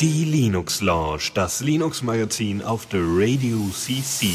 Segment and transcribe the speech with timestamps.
[0.00, 4.28] Die Linux Lounge, das Linux Magazin auf der Radio CC.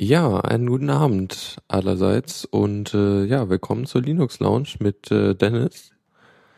[0.00, 5.90] Ja, einen guten Abend allerseits und äh, ja, willkommen zur Linux Lounge mit äh, Dennis.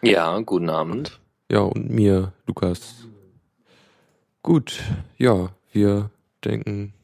[0.03, 1.21] Ja, guten Abend.
[1.51, 3.09] Ja, und mir, Lukas.
[4.45, 4.81] Gut,
[5.19, 6.11] ja, wir
[6.45, 6.95] denken,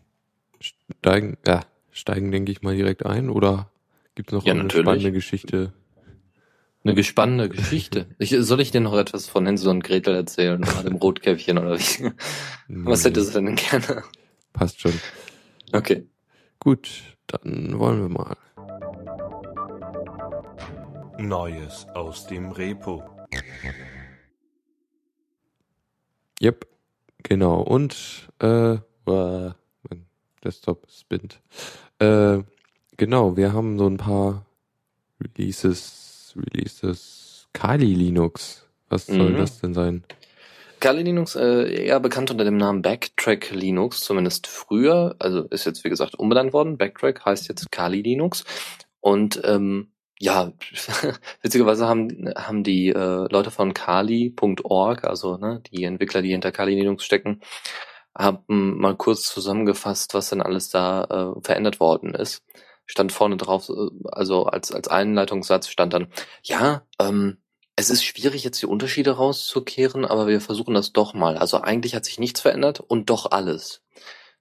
[1.01, 3.71] steigen, ja, steigen, denke ich mal, direkt ein oder
[4.15, 4.85] gibt es noch Ja, eine natürlich.
[4.85, 5.73] spannende Geschichte?
[6.85, 8.07] Eine gespannte Geschichte.
[8.19, 11.79] Ich, soll ich dir noch etwas von Hänsel und Gretel erzählen, oder dem Rotkäppchen oder
[11.79, 12.13] wie?
[12.69, 14.05] Was Nee, hättest du denn gerne?
[14.53, 14.93] Passt schon.
[15.73, 16.07] Okay.
[16.61, 16.89] Gut,
[17.27, 18.37] dann wollen wir mal.
[21.19, 23.03] Neues aus dem Repo.
[26.41, 26.67] Yep,
[27.23, 27.63] genau.
[27.63, 29.51] Und äh, äh,
[30.47, 31.41] Desktop spinnt.
[31.99, 32.39] Äh,
[32.97, 34.47] genau, wir haben so ein paar
[35.21, 37.49] Releases, Releases.
[37.53, 38.67] Kali Linux.
[38.89, 39.37] Was soll Mhm.
[39.39, 40.05] das denn sein?
[40.79, 45.83] Kali Linux, äh, eher bekannt unter dem Namen Backtrack Linux, zumindest früher, also ist jetzt
[45.85, 46.77] wie gesagt umbenannt worden.
[46.77, 48.45] Backtrack heißt jetzt Kali Linux.
[49.01, 49.89] Und ähm,
[50.21, 50.53] ja,
[51.43, 56.75] witzigerweise haben, haben die äh, Leute von kali.org, also ne, die Entwickler, die hinter Kali
[56.75, 57.41] Linux stecken,
[58.17, 62.43] haben mal kurz zusammengefasst, was denn alles da äh, verändert worden ist.
[62.87, 66.09] Stand vorne drauf, äh, also als, als Einleitungssatz stand dann,
[66.43, 67.39] ja, ähm,
[67.77, 71.37] es ist schwierig, jetzt die Unterschiede rauszukehren, aber wir versuchen das doch mal.
[71.37, 73.83] Also eigentlich hat sich nichts verändert und doch alles.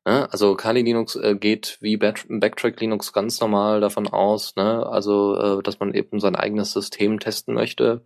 [0.06, 0.32] Ne?
[0.32, 4.86] Also Kali Linux äh, geht wie Back- Backtrack Linux ganz normal davon aus, ne?
[4.86, 8.04] also äh, dass man eben sein eigenes System testen möchte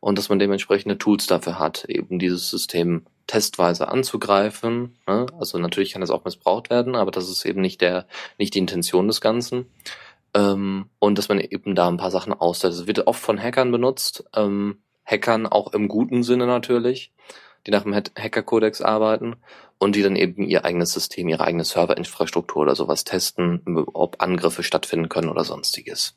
[0.00, 4.96] und dass man dementsprechende Tools dafür hat, eben dieses System testweise anzugreifen.
[5.06, 5.26] Ne?
[5.38, 8.06] Also natürlich kann es auch missbraucht werden, aber das ist eben nicht der
[8.38, 9.66] nicht die Intention des Ganzen.
[10.34, 12.80] Ähm, und dass man eben da ein paar Sachen aussetzt.
[12.80, 17.12] Es wird oft von Hackern benutzt, ähm, Hackern auch im guten Sinne natürlich,
[17.66, 19.36] die nach dem Hack- Hacker-Kodex arbeiten
[19.78, 23.62] und die dann eben ihr eigenes System, ihre eigene Serverinfrastruktur oder sowas testen,
[23.94, 26.16] ob Angriffe stattfinden können oder sonstiges.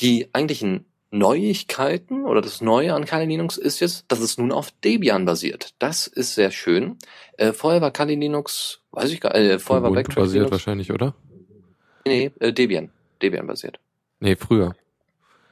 [0.00, 4.70] Die eigentlichen Neuigkeiten oder das Neue an Kali Linux ist jetzt, dass es nun auf
[4.84, 5.74] Debian basiert.
[5.78, 6.96] Das ist sehr schön.
[7.36, 10.92] Äh, vorher war Kali Linux, weiß ich gar äh, vorher war Backtrack basiert Linux, wahrscheinlich,
[10.92, 11.14] oder?
[12.06, 12.90] nee, äh, Debian,
[13.22, 13.78] Debian basiert.
[14.20, 14.74] Nee, früher.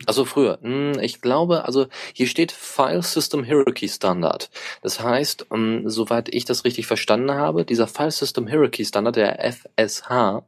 [0.06, 0.58] Also früher.
[0.62, 4.48] Hm, Ich glaube, also hier steht File System Hierarchy Standard.
[4.82, 9.40] Das heißt, ähm, soweit ich das richtig verstanden habe, dieser File System Hierarchy Standard, der
[9.44, 10.44] FSH,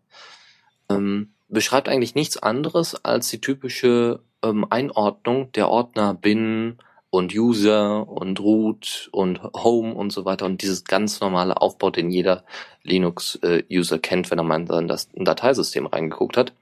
[0.88, 6.78] ähm, beschreibt eigentlich nichts anderes als die typische ähm, Einordnung der Ordner bin
[7.10, 12.10] und User und Root und Home und so weiter und dieses ganz normale Aufbau, den
[12.10, 12.44] jeder
[12.84, 16.52] Linux-User kennt, wenn er mal in Das- Dateisystem reingeguckt hat.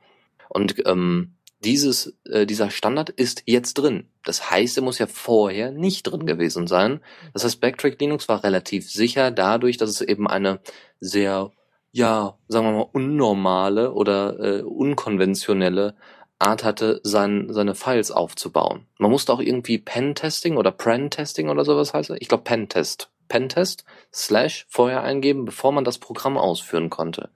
[0.49, 1.35] Und ähm,
[1.65, 4.07] dieses, äh, dieser Standard ist jetzt drin.
[4.25, 7.01] Das heißt, er muss ja vorher nicht drin gewesen sein.
[7.35, 10.61] Das heißt, Backtrack Linux war relativ sicher dadurch, dass es eben eine
[11.01, 11.51] sehr,
[11.99, 15.97] ja, sagen wir mal, unnormale oder äh, unkonventionelle
[16.39, 18.87] Art hatte, sein, seine Files aufzubauen.
[18.99, 22.13] Man musste auch irgendwie Pen-Testing oder Pren-Testing oder sowas heißt.
[22.21, 23.11] Ich glaube Pen-Test.
[23.27, 27.31] Pen-Test slash vorher eingeben, bevor man das Programm ausführen konnte.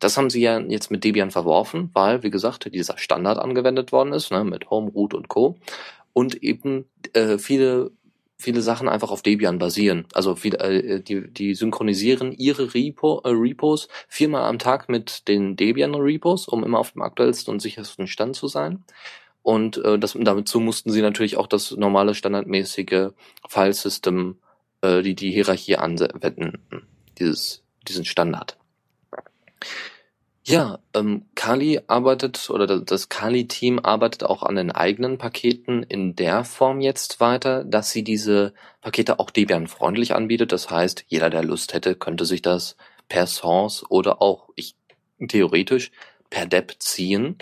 [0.00, 4.14] Das haben sie ja jetzt mit Debian verworfen, weil, wie gesagt, dieser Standard angewendet worden
[4.14, 5.56] ist, ne, mit Home, Root und Co.
[6.14, 7.90] Und eben äh, viele,
[8.40, 10.06] viele Sachen einfach auf Debian basieren.
[10.14, 15.56] Also viele, äh, die, die synchronisieren ihre Repo, äh, Repos viermal am Tag mit den
[15.56, 18.84] Debian-Repos, um immer auf dem aktuellsten und sichersten Stand zu sein.
[19.42, 23.10] Und äh, das, dazu mussten sie natürlich auch das normale standardmäßige
[23.48, 24.36] Filesystem,
[24.82, 26.86] äh, die die Hierarchie anwenden,
[27.18, 28.56] dieses, diesen Standard.
[30.48, 36.42] Ja, ähm, Kali arbeitet oder das- Kali-Team arbeitet auch an den eigenen Paketen in der
[36.42, 40.52] Form jetzt weiter, dass sie diese Pakete auch Debian-freundlich anbietet.
[40.52, 42.76] Das heißt, jeder, der Lust hätte, könnte sich das
[43.08, 44.74] per Source oder auch ich
[45.28, 45.90] theoretisch
[46.30, 47.36] per Dep ziehen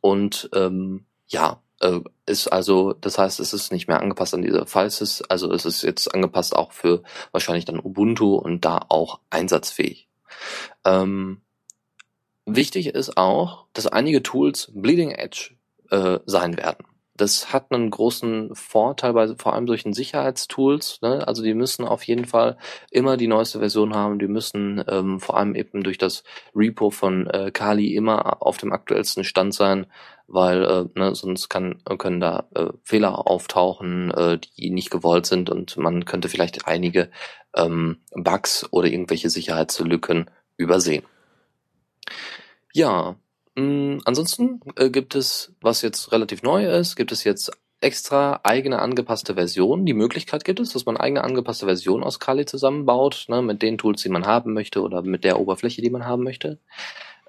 [0.00, 4.66] und ähm, ja, äh, ist also, das heißt, es ist nicht mehr angepasst an diese
[4.66, 10.08] Files, also es ist jetzt angepasst auch für wahrscheinlich dann Ubuntu und da auch einsatzfähig.
[10.84, 11.42] Ähm,
[12.46, 15.56] wichtig ist auch, dass einige Tools Bleeding Edge
[15.90, 16.86] äh, sein werden.
[17.20, 21.02] Das hat einen großen Vorteil bei vor allem solchen Sicherheitstools.
[21.02, 21.28] Ne?
[21.28, 22.56] Also die müssen auf jeden Fall
[22.90, 24.18] immer die neueste Version haben.
[24.18, 26.24] Die müssen ähm, vor allem eben durch das
[26.56, 29.86] Repo von äh, Kali immer auf dem aktuellsten Stand sein,
[30.28, 35.50] weil äh, ne, sonst kann, können da äh, Fehler auftauchen, äh, die nicht gewollt sind
[35.50, 37.10] und man könnte vielleicht einige
[37.54, 41.04] ähm, Bugs oder irgendwelche Sicherheitslücken übersehen.
[42.72, 43.16] Ja,
[43.56, 48.78] mh, ansonsten äh, gibt es, was jetzt relativ neu ist, gibt es jetzt extra eigene
[48.80, 49.86] angepasste Versionen.
[49.86, 53.78] Die Möglichkeit gibt es, dass man eigene angepasste Versionen aus Kali zusammenbaut, ne, mit den
[53.78, 56.58] Tools, die man haben möchte oder mit der Oberfläche, die man haben möchte.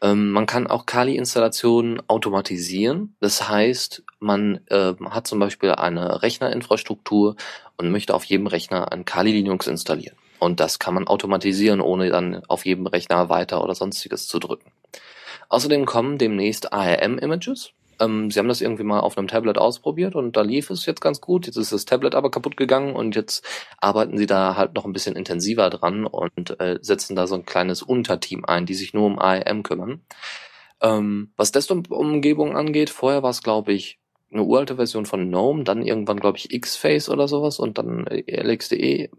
[0.02, 3.16] Ähm, man kann auch Kali-Installationen automatisieren.
[3.20, 7.36] Das heißt, man äh, hat zum Beispiel eine Rechnerinfrastruktur
[7.78, 10.18] und möchte auf jedem Rechner ein Kali Linux installieren.
[10.42, 14.72] Und das kann man automatisieren, ohne dann auf jedem Rechner weiter oder sonstiges zu drücken.
[15.50, 17.74] Außerdem kommen demnächst ARM-Images.
[18.00, 21.00] Ähm, sie haben das irgendwie mal auf einem Tablet ausprobiert und da lief es jetzt
[21.00, 21.46] ganz gut.
[21.46, 23.46] Jetzt ist das Tablet aber kaputt gegangen und jetzt
[23.78, 27.46] arbeiten sie da halt noch ein bisschen intensiver dran und äh, setzen da so ein
[27.46, 30.02] kleines Unterteam ein, die sich nur um ARM kümmern.
[30.82, 34.00] Ähm, was Desktop-Umgebung angeht, vorher war es, glaube ich,
[34.32, 38.42] eine uralte Version von GNOME, dann irgendwann, glaube ich, Xface oder sowas und dann äh,
[38.42, 39.10] LXDE.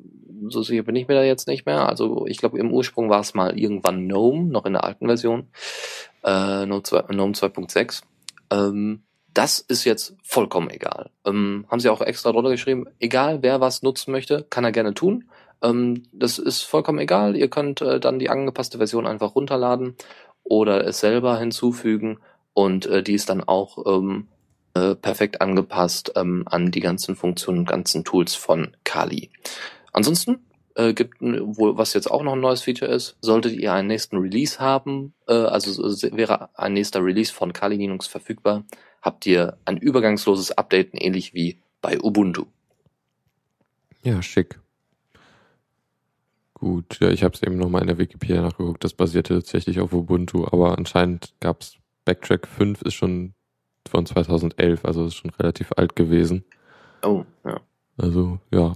[0.48, 1.88] So sicher bin ich mir da jetzt nicht mehr.
[1.88, 5.48] Also ich glaube, im Ursprung war es mal irgendwann GNOME, noch in der alten Version,
[6.22, 8.02] äh, GNOME 2.6.
[8.50, 9.02] Ähm,
[9.34, 11.10] das ist jetzt vollkommen egal.
[11.24, 14.94] Ähm, haben sie auch extra drunter geschrieben, egal wer was nutzen möchte, kann er gerne
[14.94, 15.24] tun.
[15.62, 17.36] Ähm, das ist vollkommen egal.
[17.36, 19.96] Ihr könnt äh, dann die angepasste Version einfach runterladen
[20.44, 22.18] oder es selber hinzufügen
[22.52, 24.28] und äh, die ist dann auch ähm,
[24.74, 29.30] äh, perfekt angepasst ähm, an die ganzen Funktionen und ganzen Tools von Kali.
[29.92, 30.40] Ansonsten
[30.74, 34.16] äh, gibt wohl, was jetzt auch noch ein neues Feature ist, solltet ihr einen nächsten
[34.16, 35.82] Release haben, äh, also
[36.16, 38.64] wäre ein nächster Release von Kali Linux verfügbar,
[39.02, 42.46] habt ihr ein übergangsloses Update, ähnlich wie bei Ubuntu.
[44.02, 44.58] Ja, schick.
[46.54, 49.92] Gut, ja, ich habe es eben nochmal in der Wikipedia nachgeguckt, das basierte tatsächlich auf
[49.92, 53.34] Ubuntu, aber anscheinend gab's Backtrack 5 ist schon
[53.88, 56.44] von 2011, also ist schon relativ alt gewesen.
[57.02, 57.60] Oh, ja.
[57.98, 58.74] Also, ja,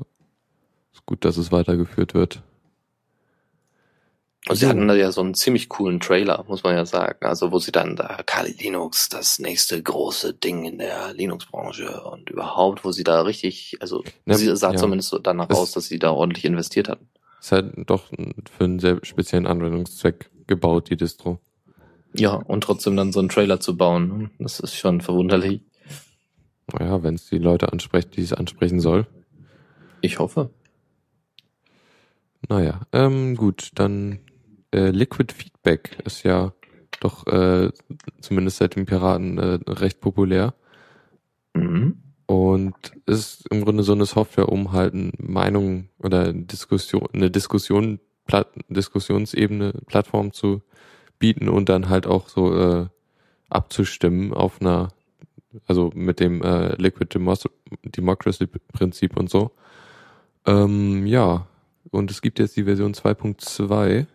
[0.96, 2.42] ist gut, dass es weitergeführt wird.
[4.48, 7.26] Und sie hatten da ja so einen ziemlich coolen Trailer, muss man ja sagen.
[7.26, 12.30] Also wo sie dann da Kali Linux, das nächste große Ding in der Linux-Branche und
[12.30, 14.76] überhaupt, wo sie da richtig, also ja, sie sah ja.
[14.76, 17.08] zumindest so danach es aus, dass sie da ordentlich investiert hatten.
[17.40, 21.40] Ist halt doch für einen sehr speziellen Anwendungszweck gebaut, die Distro.
[22.14, 24.30] Ja, und trotzdem dann so einen Trailer zu bauen, ne?
[24.38, 25.60] das ist schon verwunderlich.
[26.72, 29.06] Naja, wenn es die Leute anspricht, die es ansprechen soll.
[30.00, 30.50] Ich hoffe.
[32.48, 34.20] Naja, ähm, gut, dann
[34.72, 36.52] äh, Liquid Feedback ist ja
[37.00, 37.70] doch äh,
[38.20, 40.54] zumindest seit den Piraten äh, recht populär.
[41.54, 42.02] Mhm.
[42.26, 42.74] Und
[43.06, 49.72] ist im Grunde so eine Software, um halt Meinungen oder Diskussion, eine Diskussion, Plat Diskussionsebene,
[49.86, 50.62] Plattform zu
[51.20, 52.86] bieten und dann halt auch so äh,
[53.48, 54.88] abzustimmen auf einer,
[55.66, 57.16] also mit dem äh, Liquid
[57.84, 59.52] Democracy Prinzip und so.
[60.46, 61.46] Ähm, ja,
[61.90, 64.06] und es gibt jetzt die Version 2.2.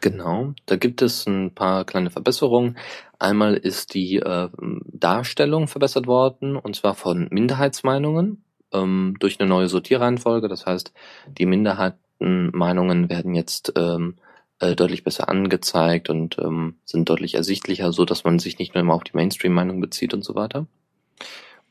[0.00, 2.78] Genau, da gibt es ein paar kleine Verbesserungen.
[3.18, 4.48] Einmal ist die äh,
[4.86, 10.48] Darstellung verbessert worden, und zwar von Minderheitsmeinungen ähm, durch eine neue Sortierreihenfolge.
[10.48, 10.92] Das heißt,
[11.26, 14.16] die Minderheitenmeinungen werden jetzt ähm,
[14.60, 18.82] äh, deutlich besser angezeigt und ähm, sind deutlich ersichtlicher, so dass man sich nicht nur
[18.82, 20.66] immer auf die Mainstream-Meinung bezieht und so weiter.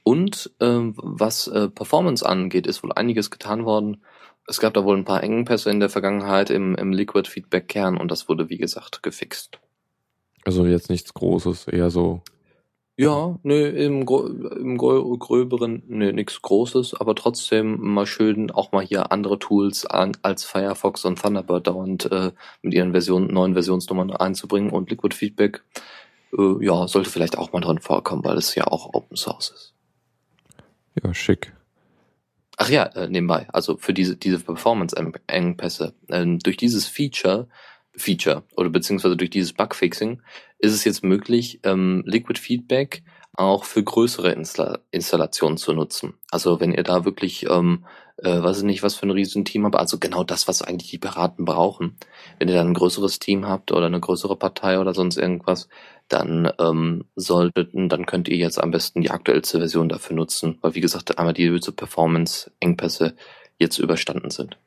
[0.04, 4.02] Und ähm, was äh, Performance angeht, ist wohl einiges getan worden.
[4.48, 7.98] Es gab da wohl ein paar Engpässe in der Vergangenheit im, im Liquid Feedback Kern
[7.98, 9.60] und das wurde wie gesagt gefixt.
[10.46, 12.22] Also jetzt nichts Großes, eher so.
[13.00, 19.12] Ja, nö, im, im gröberen, nö, nichts Großes, aber trotzdem mal schön auch mal hier
[19.12, 22.32] andere Tools an, als Firefox und Thunderbird dauernd äh,
[22.64, 25.64] mit ihren Versionen, neuen Versionsnummern einzubringen und Liquid Feedback,
[26.36, 29.74] äh, ja, sollte vielleicht auch mal drin vorkommen, weil es ja auch Open Source ist.
[31.04, 31.54] Ja, schick.
[32.60, 35.94] Ach ja, äh, nebenbei, also für diese, diese Performance-Engpässe.
[36.10, 37.48] Ähm, durch dieses Feature,
[37.96, 40.24] Feature oder beziehungsweise durch dieses Bugfixing
[40.58, 43.04] ist es jetzt möglich, ähm, Liquid Feedback
[43.38, 46.16] auch für größere Insta Installationen zu nutzen.
[46.32, 47.86] Also wenn ihr da wirklich, ähm,
[48.18, 50.90] äh, weiß ich nicht, was für ein riesen Team habt, also genau das, was eigentlich
[50.90, 51.98] die Piraten brauchen.
[52.40, 55.70] Wenn ihr da ein größeres Team habt oder eine größere Partei oder sonst irgendwas,
[56.08, 60.74] dann ähm, solltet, dann könnt ihr jetzt am besten die aktuellste Version dafür nutzen, weil
[60.74, 63.16] wie gesagt, einmal die Performance-Engpässe
[63.60, 64.58] jetzt überstanden sind.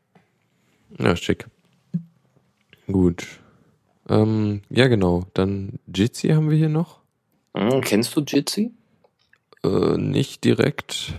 [0.99, 1.47] Ja, schick.
[2.87, 3.27] Gut.
[4.09, 5.25] Ähm, ja, genau.
[5.35, 7.00] Dann Jitsi haben wir hier noch.
[7.57, 8.73] Hm, kennst du Jitsi?
[9.63, 11.15] Äh, nicht direkt.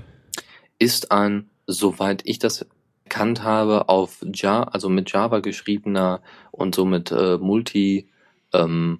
[0.79, 2.65] Ist ein, soweit ich das
[3.05, 6.21] erkannt habe, auf Java, also mit Java geschriebener
[6.51, 8.07] und somit äh, Multi,
[8.53, 8.99] ähm,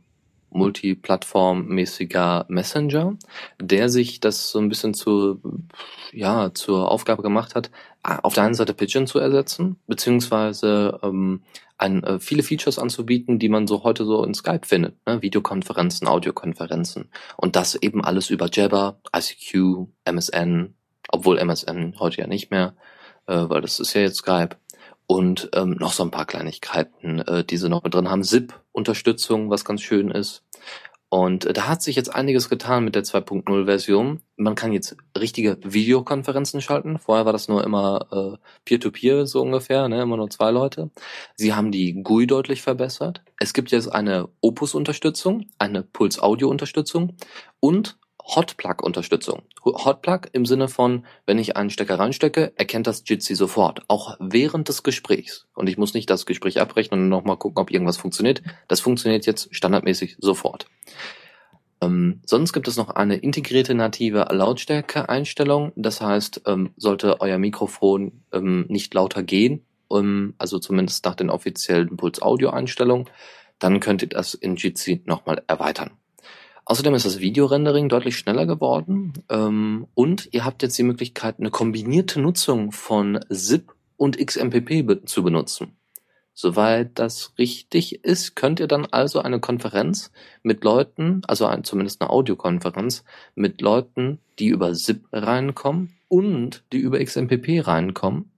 [0.50, 3.15] multiplattformmäßiger Messenger,
[3.59, 5.41] der sich das so ein bisschen zu,
[6.11, 7.71] ja, zur Aufgabe gemacht hat,
[8.03, 11.43] auf der einen Seite Pigeon zu ersetzen, beziehungsweise ähm,
[11.77, 15.22] ein, äh, viele Features anzubieten, die man so heute so in Skype findet, ne?
[15.22, 20.74] Videokonferenzen, Audiokonferenzen und das eben alles über Jabber, ICQ, MSN,
[21.10, 22.75] obwohl MSN heute ja nicht mehr,
[23.27, 24.58] äh, weil das ist ja jetzt Skype
[25.08, 28.24] und ähm, noch so ein paar Kleinigkeiten, äh, die sie noch mit drin haben.
[28.24, 30.43] SIP-Unterstützung, was ganz schön ist.
[31.11, 34.21] Und äh, da hat sich jetzt einiges getan mit der 2.0-Version.
[34.37, 36.97] Man kann jetzt richtige Videokonferenzen schalten.
[36.99, 40.01] Vorher war das nur immer äh, Peer-to-Peer so ungefähr, ne?
[40.01, 40.89] immer nur zwei Leute.
[41.35, 43.23] Sie haben die GUI deutlich verbessert.
[43.39, 47.17] Es gibt jetzt eine Opus-Unterstützung, eine Puls-Audio-Unterstützung
[47.59, 49.43] und Hotplug-Unterstützung.
[49.63, 54.69] Hotplug im Sinne von, wenn ich einen Stecker reinstecke, erkennt das Jitsi sofort, auch während
[54.69, 55.47] des Gesprächs.
[55.53, 58.41] Und ich muss nicht das Gespräch abbrechen und nochmal gucken, ob irgendwas funktioniert.
[58.67, 60.67] Das funktioniert jetzt standardmäßig sofort.
[61.81, 65.73] Ähm, sonst gibt es noch eine integrierte native Lautstärke-Einstellung.
[65.75, 71.29] Das heißt, ähm, sollte euer Mikrofon ähm, nicht lauter gehen, ähm, also zumindest nach den
[71.29, 73.09] offiziellen Puls-Audio-Einstellungen,
[73.59, 75.91] dann könnt ihr das in Jitsi nochmal erweitern.
[76.71, 81.49] Außerdem ist das Videorendering deutlich schneller geworden ähm, und ihr habt jetzt die Möglichkeit, eine
[81.49, 85.75] kombinierte Nutzung von ZIP und XMPP zu benutzen.
[86.33, 90.13] Soweit das richtig ist, könnt ihr dann also eine Konferenz
[90.43, 93.03] mit Leuten, also ein, zumindest eine Audiokonferenz,
[93.35, 98.31] mit Leuten, die über ZIP reinkommen und die über XMPP reinkommen,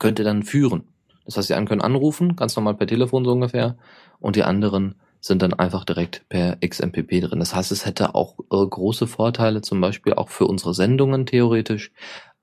[0.00, 0.88] könnt ihr dann führen.
[1.24, 3.78] Das heißt, die einen können anrufen, ganz normal per Telefon so ungefähr,
[4.18, 7.38] und die anderen sind dann einfach direkt per XMPP drin.
[7.38, 11.92] Das heißt, es hätte auch äh, große Vorteile, zum Beispiel auch für unsere Sendungen theoretisch,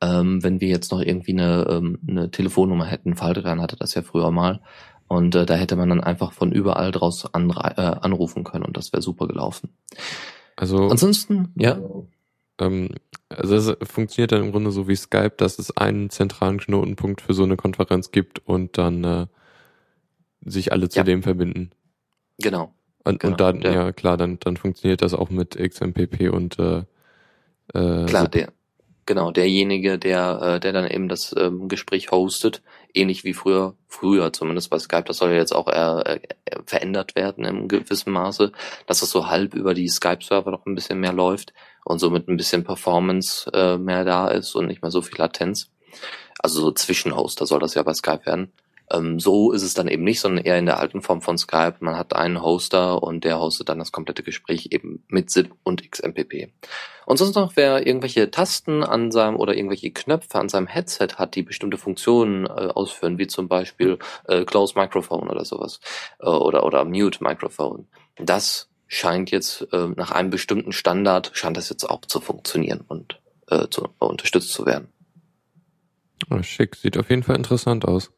[0.02, 3.16] ähm, wenn wir jetzt noch irgendwie eine, ähm, eine Telefonnummer hätten.
[3.16, 4.62] Faltran hatte das ja früher mal.
[5.08, 8.92] Und äh, da hätte man dann einfach von überall draus äh, anrufen können und das
[8.94, 9.70] wäre super gelaufen.
[10.56, 11.78] Also ansonsten, ja.
[12.58, 12.96] Ähm,
[13.30, 17.36] also es funktioniert dann im Grunde so wie Skype, dass es einen zentralen Knotenpunkt für
[17.36, 19.28] so eine Konferenz gibt und dann äh,
[20.44, 21.04] sich alle zu ja.
[21.04, 21.70] dem verbinden.
[22.42, 22.74] Genau.
[23.04, 23.74] Und, genau, und dann, ja.
[23.74, 23.92] ja.
[23.92, 26.84] klar, dann, dann funktioniert das auch mit XMPP und äh,
[27.74, 28.52] äh, Klar, der
[29.06, 32.62] genau, derjenige, der, äh, der dann eben das ähm, Gespräch hostet,
[32.94, 36.20] ähnlich wie früher, früher zumindest bei Skype, das soll ja jetzt auch äh, äh,
[36.66, 38.52] verändert werden im gewissen Maße,
[38.88, 42.38] dass es so halb über die Skype-Server noch ein bisschen mehr läuft und somit ein
[42.38, 45.70] bisschen Performance äh, mehr da ist und nicht mehr so viel Latenz.
[46.40, 48.54] Also so Zwischenhoster soll das ja bei Skype werden.
[48.92, 51.76] Ähm, so ist es dann eben nicht, sondern eher in der alten Form von Skype.
[51.80, 55.90] Man hat einen Hoster und der hostet dann das komplette Gespräch eben mit ZIP und
[55.90, 56.50] XMPP.
[57.06, 61.36] Und sonst noch, wer irgendwelche Tasten an seinem oder irgendwelche Knöpfe an seinem Headset hat,
[61.36, 65.80] die bestimmte Funktionen äh, ausführen, wie zum Beispiel äh, Close Microphone oder sowas
[66.20, 67.88] äh, oder oder Mute Microphone.
[68.18, 73.22] Das scheint jetzt äh, nach einem bestimmten Standard scheint das jetzt auch zu funktionieren und
[73.48, 74.90] äh, zu, äh, unterstützt zu werden.
[76.30, 78.12] Oh, schick, sieht auf jeden Fall interessant aus.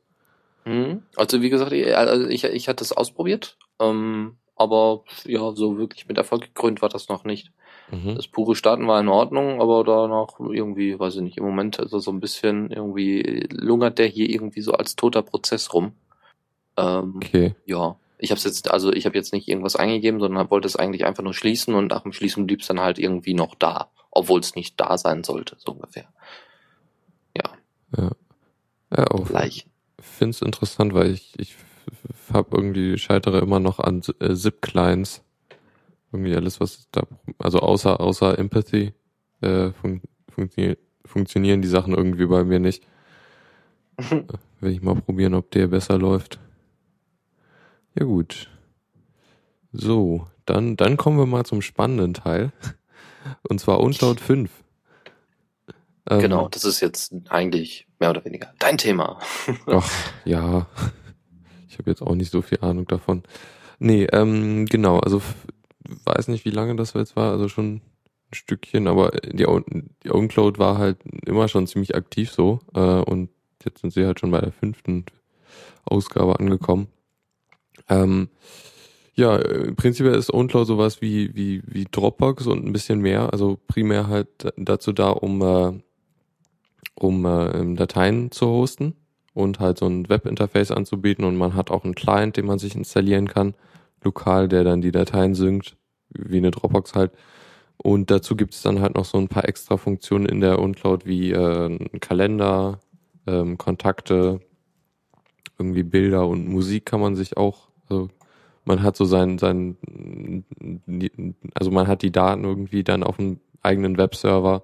[0.65, 1.03] Mhm.
[1.15, 6.08] Also wie gesagt, ich, also ich, ich hatte es ausprobiert, ähm, aber ja, so wirklich
[6.08, 7.51] mit Erfolg gekrönt war das noch nicht.
[7.91, 8.15] Mhm.
[8.15, 12.00] Das pure Starten war in Ordnung, aber danach irgendwie, weiß ich nicht, im Moment also
[12.00, 15.93] so ein bisschen irgendwie lungert der hier irgendwie so als toter Prozess rum.
[16.77, 17.55] Ähm, okay.
[17.65, 21.05] Ja, ich habe jetzt, also ich habe jetzt nicht irgendwas eingegeben, sondern wollte es eigentlich
[21.05, 24.39] einfach nur schließen und nach dem Schließen blieb es dann halt irgendwie noch da, obwohl
[24.39, 26.08] es nicht da sein sollte, so ungefähr.
[27.36, 27.51] Ja.
[27.98, 28.12] Ja.
[28.96, 29.25] Ja, auch.
[29.25, 29.65] Gleich
[30.24, 31.56] finde es interessant, weil ich, ich
[32.32, 35.22] habe irgendwie scheitere immer noch an äh, Zip-Clients.
[36.13, 37.01] Irgendwie alles, was da,
[37.39, 38.94] also außer, außer Empathy,
[39.42, 42.88] äh, fun funktioniert, funktionieren die Sachen irgendwie bei mir nicht.
[44.62, 46.39] Will ich mal probieren, ob der besser läuft.
[48.00, 48.50] Ja gut.
[49.74, 52.53] So, dann, dann kommen wir mal zum spannenden Teil.
[53.50, 54.50] Und zwar Uncloud 5.
[56.10, 59.17] Ähm, genau, das ist jetzt eigentlich mehr oder weniger dein Thema.
[59.67, 59.89] Ach,
[60.25, 60.67] ja.
[61.69, 63.24] Ich habe jetzt auch nicht so viel Ahnung davon.
[63.79, 65.22] Nee, ähm, genau, also
[66.03, 67.81] weiß nicht, wie lange das jetzt war, also schon ein
[68.33, 69.48] Stückchen, aber die,
[70.03, 73.29] die OwnCloud war halt immer schon ziemlich aktiv so äh, und
[73.63, 75.05] jetzt sind sie halt schon bei der fünften
[75.86, 76.89] Ausgabe angekommen.
[77.88, 78.27] Ähm,
[79.15, 79.39] ja,
[79.77, 84.53] prinzipiell ist OwnCloud sowas wie, wie, wie Dropbox und ein bisschen mehr, also primär halt
[84.57, 85.79] dazu da, um äh,
[86.95, 88.95] um äh, Dateien zu hosten
[89.33, 92.75] und halt so ein Webinterface anzubieten und man hat auch einen Client, den man sich
[92.75, 93.55] installieren kann,
[94.03, 95.75] lokal, der dann die Dateien synkt,
[96.09, 97.12] wie eine Dropbox halt.
[97.77, 101.05] Und dazu gibt es dann halt noch so ein paar extra Funktionen in der uncloud
[101.05, 102.79] wie äh, Kalender,
[103.25, 104.39] ähm, Kontakte,
[105.57, 108.09] irgendwie Bilder und Musik kann man sich auch, also
[108.65, 109.77] man hat so sein, sein,
[111.53, 114.63] also man hat die Daten irgendwie dann auf einem eigenen Webserver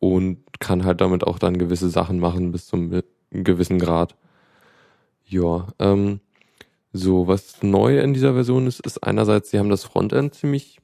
[0.00, 4.16] und kann halt damit auch dann gewisse Sachen machen bis zum gewissen Grad.
[5.26, 6.20] Ja, ähm,
[6.92, 10.80] so, was neu in dieser Version ist, ist einerseits, sie haben das Frontend ziemlich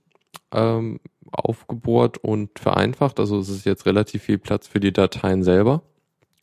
[0.53, 1.01] ähm,
[1.33, 3.19] aufgebohrt und vereinfacht.
[3.19, 5.83] Also es ist jetzt relativ viel Platz für die Dateien selber.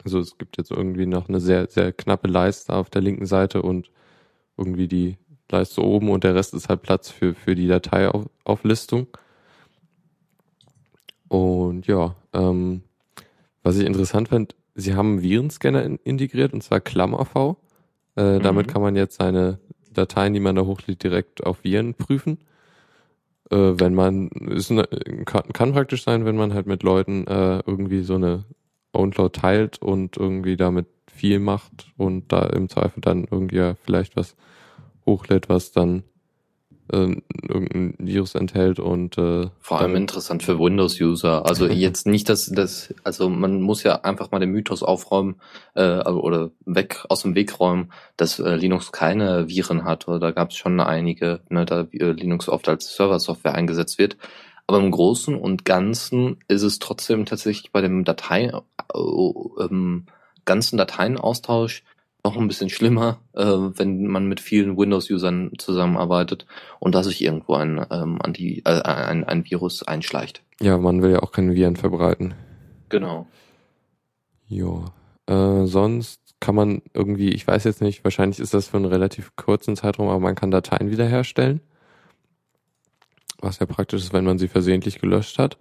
[0.04, 3.62] Also es gibt jetzt irgendwie noch eine sehr, sehr knappe Leiste auf der linken Seite
[3.62, 3.90] und
[4.58, 5.18] irgendwie die
[5.50, 9.08] Leiste oben und der Rest ist halt Platz für, für die Dateiauflistung.
[11.34, 12.84] Und ja, ähm,
[13.64, 17.56] was ich interessant fand, sie haben einen Virenscanner in, integriert und zwar KlammerV.
[18.16, 18.44] Äh, mhm.
[18.44, 19.58] Damit kann man jetzt seine
[19.92, 22.38] Dateien, die man da hochlädt, direkt auf Viren prüfen.
[23.50, 24.84] Äh, wenn man, ist eine,
[25.26, 28.46] kann, kann praktisch sein, wenn man halt mit Leuten äh, irgendwie so eine
[28.94, 34.16] OwnCloud teilt und irgendwie damit viel macht und da im Zweifel dann irgendwie ja vielleicht
[34.16, 34.36] was
[35.08, 36.04] hochlädt, was dann
[36.94, 41.46] äh, irgendein Virus enthält und äh, vor allem interessant für Windows-User.
[41.46, 45.36] Also jetzt nicht, dass das, also man muss ja einfach mal den Mythos aufräumen
[45.74, 50.08] äh, oder weg aus dem Weg räumen, dass äh, Linux keine Viren hat.
[50.08, 54.18] Oder da gab es schon einige, ne, da äh, Linux oft als Server-Software eingesetzt wird.
[54.68, 60.06] Aber im Großen und Ganzen ist es trotzdem tatsächlich bei dem Datei, äh, ähm,
[60.46, 61.84] ganzen Dateienaustausch
[62.26, 66.46] noch ein bisschen schlimmer, äh, wenn man mit vielen Windows-Usern zusammenarbeitet
[66.80, 70.42] und da sich irgendwo ein, ähm, Anti, äh, ein, ein Virus einschleicht.
[70.62, 72.34] Ja, man will ja auch keine Viren verbreiten.
[72.90, 73.28] Genau.
[74.48, 74.86] Ja.
[75.26, 79.36] Äh, sonst kann man irgendwie, ich weiß jetzt nicht, wahrscheinlich ist das für einen relativ
[79.36, 81.62] kurzen Zeitraum, aber man kann Dateien wiederherstellen.
[83.40, 85.58] Was ja praktisch ist, wenn man sie versehentlich gelöscht hat.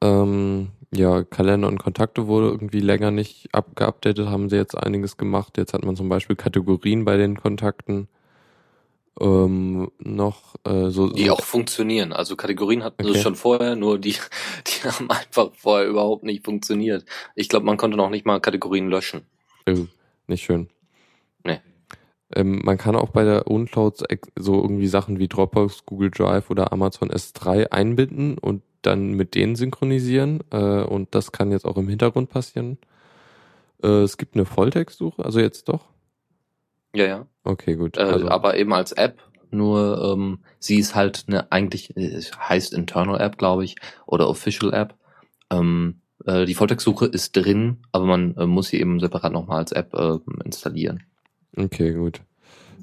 [0.00, 5.58] Ähm, ja, Kalender und Kontakte wurde irgendwie länger nicht abgeupdatet, haben sie jetzt einiges gemacht.
[5.58, 8.08] Jetzt hat man zum Beispiel Kategorien bei den Kontakten.
[9.18, 12.12] Ähm, noch äh, so, die so auch funktionieren.
[12.12, 13.14] Also Kategorien hatten okay.
[13.14, 14.14] sie schon vorher, nur die,
[14.66, 17.04] die haben einfach vorher überhaupt nicht funktioniert.
[17.34, 19.22] Ich glaube, man konnte noch nicht mal Kategorien löschen.
[19.68, 19.86] Oh,
[20.26, 20.68] nicht schön.
[21.44, 21.60] Nee.
[22.34, 24.04] Ähm, man kann auch bei der Uncloud
[24.36, 29.56] so irgendwie Sachen wie Dropbox, Google Drive oder Amazon S3 einbinden und dann mit denen
[29.56, 32.78] synchronisieren äh, und das kann jetzt auch im Hintergrund passieren.
[33.82, 35.86] Äh, es gibt eine Volltextsuche, also jetzt doch?
[36.94, 37.26] Ja, ja.
[37.44, 37.96] Okay, gut.
[37.96, 38.28] Äh, also.
[38.28, 43.64] Aber eben als App, nur ähm, sie ist halt eine eigentlich, heißt Internal App, glaube
[43.64, 44.94] ich, oder Official App.
[45.50, 49.72] Ähm, äh, die Volltextsuche ist drin, aber man äh, muss sie eben separat nochmal als
[49.72, 51.02] App äh, installieren.
[51.56, 52.22] Okay, gut.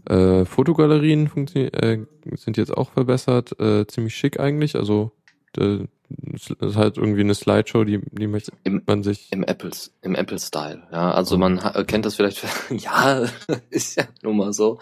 [0.10, 2.00] Äh, Fotogalerien äh,
[2.36, 4.76] sind jetzt auch verbessert, äh, ziemlich schick eigentlich.
[4.76, 5.12] Also
[5.54, 9.32] das ist halt irgendwie eine Slideshow, die, die möchte Im, man sich.
[9.32, 11.12] Im Apples, im Apple-Style, ja.
[11.12, 13.26] Also man kennt das vielleicht, ja,
[13.70, 14.80] ist ja nun mal so.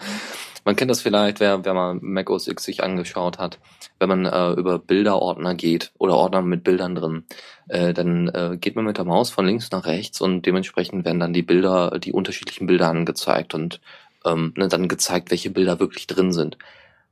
[0.64, 3.58] Man kennt das vielleicht, wer, wer mal Mac OS X sich angeschaut hat,
[3.98, 7.24] wenn man äh, über Bilderordner geht oder Ordner mit Bildern drin,
[7.68, 11.18] äh, dann äh, geht man mit der Maus von links nach rechts und dementsprechend werden
[11.18, 13.80] dann die Bilder, die unterschiedlichen Bilder angezeigt und
[14.24, 16.58] ähm, ne, dann gezeigt, welche Bilder wirklich drin sind.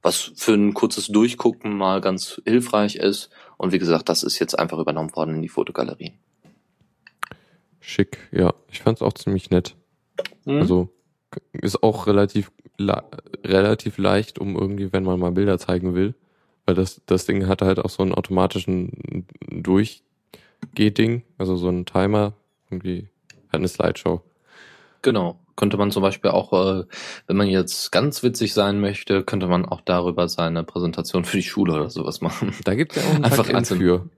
[0.01, 4.59] Was für ein kurzes Durchgucken mal ganz hilfreich ist und wie gesagt, das ist jetzt
[4.59, 6.15] einfach übernommen worden in die Fotogalerie.
[7.79, 8.55] Schick, ja.
[8.71, 9.77] Ich fand es auch ziemlich nett.
[10.47, 10.61] Mhm.
[10.61, 10.89] Also
[11.53, 12.51] ist auch relativ
[13.45, 16.15] relativ leicht, um irgendwie, wenn man mal Bilder zeigen will,
[16.65, 22.33] weil das das Ding hat halt auch so einen automatischen Durchgehding, also so einen Timer,
[22.71, 23.11] irgendwie
[23.49, 24.23] hat eine Slideshow.
[25.03, 25.39] Genau.
[25.61, 26.85] Könnte man zum Beispiel auch, äh,
[27.27, 31.43] wenn man jetzt ganz witzig sein möchte, könnte man auch darüber seine Präsentation für die
[31.43, 32.55] Schule oder sowas machen.
[32.65, 34.09] Da gibt es ja auch einen Einfach Tag für.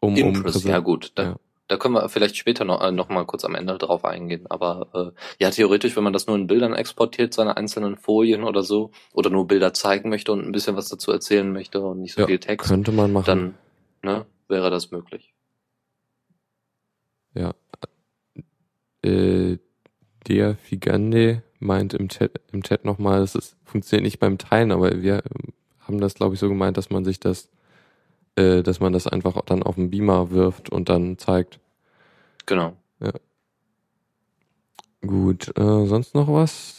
[0.00, 1.12] Um, Impress, um ja gut.
[1.14, 1.36] Da, ja.
[1.68, 4.46] da können wir vielleicht später noch, äh, noch mal kurz am Ende drauf eingehen.
[4.48, 8.64] Aber äh, ja, theoretisch, wenn man das nur in Bildern exportiert, seine einzelnen Folien oder
[8.64, 12.14] so, oder nur Bilder zeigen möchte und ein bisschen was dazu erzählen möchte und nicht
[12.14, 13.24] so ja, viel Text, könnte man machen.
[13.24, 13.54] dann
[14.02, 15.32] ne, wäre das möglich.
[17.34, 17.54] Ja.
[19.04, 19.58] Äh,
[20.28, 25.02] der Figande meint im Chat, im Chat nochmal, es ist, funktioniert nicht beim Teilen, aber
[25.02, 25.22] wir
[25.80, 27.48] haben das, glaube ich, so gemeint, dass man sich das,
[28.36, 31.58] äh, dass man das einfach dann auf den Beamer wirft und dann zeigt.
[32.46, 32.76] Genau.
[33.00, 33.12] Ja.
[35.00, 36.77] Gut, äh, sonst noch was?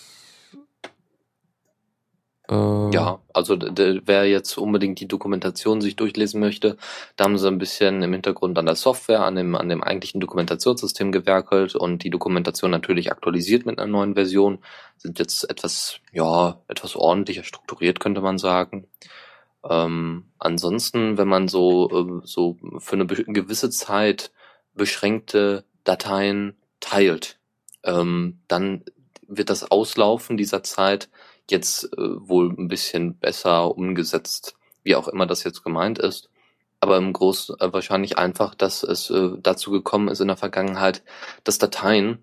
[2.49, 6.77] Äh, ja, also wer jetzt unbedingt die Dokumentation sich durchlesen möchte,
[7.15, 10.19] da haben sie ein bisschen im Hintergrund an der Software, an dem, an dem eigentlichen
[10.19, 14.59] Dokumentationssystem gewerkelt und die Dokumentation natürlich aktualisiert mit einer neuen Version,
[14.97, 18.87] sind jetzt etwas, ja, etwas ordentlicher strukturiert, könnte man sagen.
[19.63, 24.31] Ähm, ansonsten, wenn man so, äh, so für eine gewisse Zeit
[24.73, 27.37] beschränkte Dateien teilt,
[27.83, 28.83] ähm, dann
[29.27, 31.09] wird das Auslaufen dieser Zeit
[31.51, 36.29] jetzt äh, wohl ein bisschen besser umgesetzt, wie auch immer das jetzt gemeint ist.
[36.81, 41.03] aber im Großen äh, wahrscheinlich einfach, dass es äh, dazu gekommen ist in der Vergangenheit,
[41.43, 42.19] dass Dateien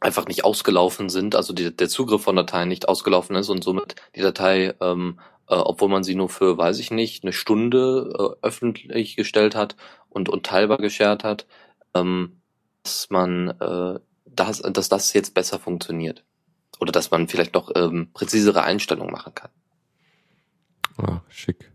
[0.00, 3.96] einfach nicht ausgelaufen sind, also die, der Zugriff von Dateien nicht ausgelaufen ist und somit
[4.16, 8.46] die Datei, ähm, äh, obwohl man sie nur für, weiß ich nicht, eine Stunde äh,
[8.46, 9.76] öffentlich gestellt hat
[10.08, 11.46] und, und teilbar geshared hat,
[11.94, 12.40] ähm,
[12.82, 16.24] dass man äh, das, dass das jetzt besser funktioniert.
[16.80, 19.50] Oder dass man vielleicht noch ähm, präzisere Einstellungen machen kann.
[20.96, 21.72] Ah, schick.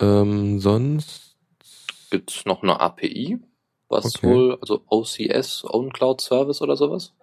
[0.00, 1.36] Ähm, sonst
[2.10, 3.38] Gibt's noch eine API,
[3.88, 4.26] was Okay.
[4.26, 7.14] wohl, also OCS, Own Cloud Service oder sowas.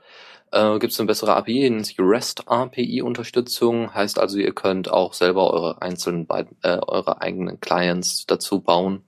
[0.51, 4.89] Äh, Gibt es eine bessere API, nennt sich REST API Unterstützung, heißt also, ihr könnt
[4.89, 6.27] auch selber eure einzelnen
[6.61, 9.03] äh, eure eigenen Clients dazu bauen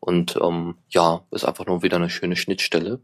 [0.00, 3.00] und ähm, ja, ist einfach nur wieder eine schöne Schnittstelle.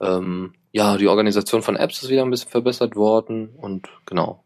[0.00, 4.44] Ähm, ja, die Organisation von Apps ist wieder ein bisschen verbessert worden und genau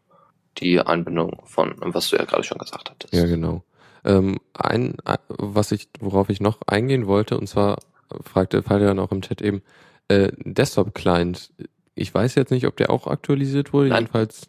[0.57, 3.13] die Einbindung von, was du ja gerade schon gesagt hattest.
[3.13, 3.63] Ja, genau.
[4.03, 7.77] Ähm, ein, ein- was ich, worauf ich noch eingehen wollte, und zwar
[8.23, 9.61] fragte Fabian auch im Chat eben,
[10.07, 11.51] äh, Desktop-Client.
[11.95, 13.89] Ich weiß jetzt nicht, ob der auch aktualisiert wurde.
[13.89, 14.03] Nein.
[14.03, 14.47] Jedenfalls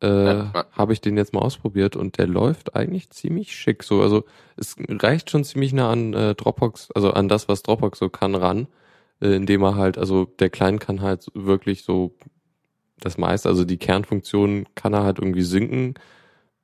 [0.00, 3.82] äh, habe ich den jetzt mal ausprobiert und der läuft eigentlich ziemlich schick.
[3.82, 4.24] So, also
[4.56, 8.34] es reicht schon ziemlich nah an äh, Dropbox, also an das, was Dropbox so kann,
[8.36, 8.68] ran,
[9.20, 12.16] äh, indem er halt, also der Client kann halt wirklich so
[13.00, 15.94] das meiste, also die Kernfunktionen kann er halt irgendwie sinken,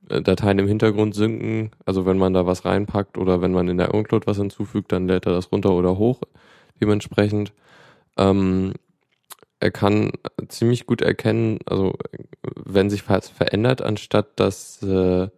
[0.09, 3.79] äh, Dateien im Hintergrund sinken, also wenn man da was reinpackt oder wenn man in
[3.79, 6.23] der OwnCloud was hinzufügt, dann lädt er das runter oder hoch
[6.81, 7.53] dementsprechend.
[8.17, 8.75] Ähm,
[9.61, 10.12] er kann
[10.49, 11.95] ziemlich gut erkennen, also
[12.43, 15.29] wenn sich was verändert, anstatt dass äh,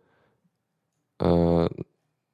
[1.20, 1.68] äh,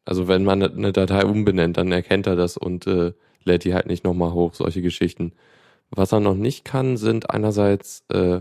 [0.04, 3.12] also wenn man eine Datei umbenennt, dann erkennt er das und äh,
[3.44, 5.32] lädt die halt nicht nochmal hoch, solche Geschichten.
[5.90, 8.40] Was er noch nicht kann, sind einerseits äh,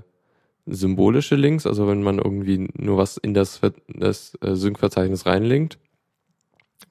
[0.66, 5.80] symbolische Links, also wenn man irgendwie nur was in das, das äh, Sync-Verzeichnis reinlinkt.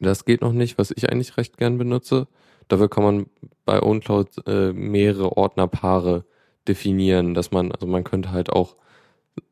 [0.01, 2.27] Das geht noch nicht, was ich eigentlich recht gern benutze.
[2.69, 3.27] Dafür kann man
[3.65, 6.25] bei OwnCloud äh, mehrere Ordnerpaare
[6.69, 8.77] definieren, dass man, also man könnte halt auch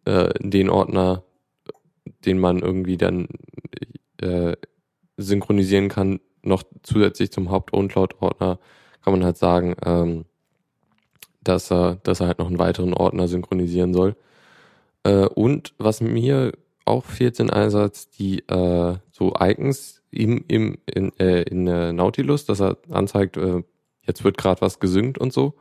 [0.04, 1.24] äh, den Ordner,
[2.24, 3.28] den man irgendwie dann
[4.18, 4.56] äh,
[5.16, 8.58] synchronisieren kann, noch zusätzlich zum Haupt-OwnCloud-Ordner,
[9.02, 10.24] kann man halt sagen, ähm,
[11.42, 14.16] dass er, dass er halt noch einen weiteren Ordner synchronisieren soll.
[15.04, 16.52] Äh, und was mir
[16.84, 22.46] auch fehlt, sind einerseits die äh, so Icons im, im, in, äh, in äh, Nautilus,
[22.46, 23.62] dass er anzeigt, äh,
[24.02, 25.54] jetzt wird gerade was gesynkt und so.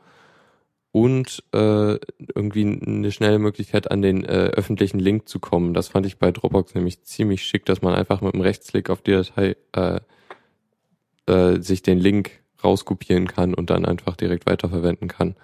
[0.90, 1.98] Und äh,
[2.34, 5.74] irgendwie eine schnelle Möglichkeit, an den öffentlichen Link zu kommen.
[5.74, 9.02] Das fand ich bei Dropbox nämlich ziemlich schick, dass man einfach mit einem Rechtsklick auf
[9.02, 9.56] die Datei
[11.28, 15.36] äh, sich den Link rauskopieren kann und dann einfach direkt weiterverwenden kann.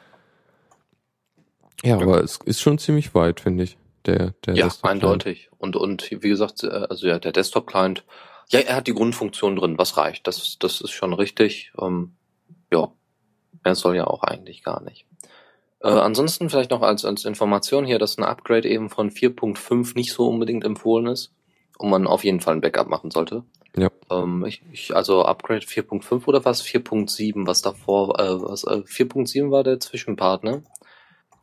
[1.83, 3.77] Ja, aber es ist schon ziemlich weit, finde ich.
[4.07, 5.51] Der, der Ja, eindeutig.
[5.59, 8.05] Und, und wie gesagt, äh, also ja, der Desktop-Client,
[8.51, 10.27] ja, er hat die Grundfunktion drin, was reicht.
[10.27, 11.73] Das, das ist schon richtig.
[11.81, 12.14] Ähm,
[12.73, 12.92] ja,
[13.62, 15.07] er soll ja auch eigentlich gar nicht.
[15.81, 20.12] Äh, ansonsten vielleicht noch als, als Information hier, dass ein Upgrade eben von 4.5 nicht
[20.12, 21.33] so unbedingt empfohlen ist
[21.79, 23.44] und man auf jeden Fall ein Backup machen sollte.
[23.76, 23.90] Ja.
[24.10, 26.62] Ähm, ich, ich, also Upgrade 4.5 oder was?
[26.62, 30.62] 4.7, was davor, äh, was, äh, 4.7 war der Zwischenpart, ne?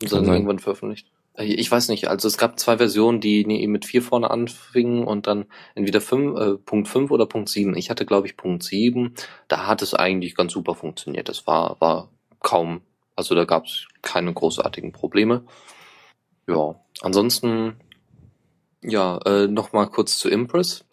[0.02, 1.08] Und dann irgendwann veröffentlicht.
[1.34, 5.04] Äh, Ich weiß nicht, also es gab zwei Versionen, die die mit 4 vorne anfingen
[5.04, 7.76] und dann entweder 5, äh, Punkt 5 oder Punkt 7.
[7.76, 9.14] Ich hatte, glaube ich, Punkt 7.
[9.48, 11.28] Da hat es eigentlich ganz super funktioniert.
[11.28, 12.08] Das war, war
[12.40, 12.80] kaum,
[13.14, 15.44] also da gab es keine großartigen Probleme.
[16.48, 17.74] Ja, ansonsten,
[18.82, 20.84] ja, äh, nochmal kurz zu Impress.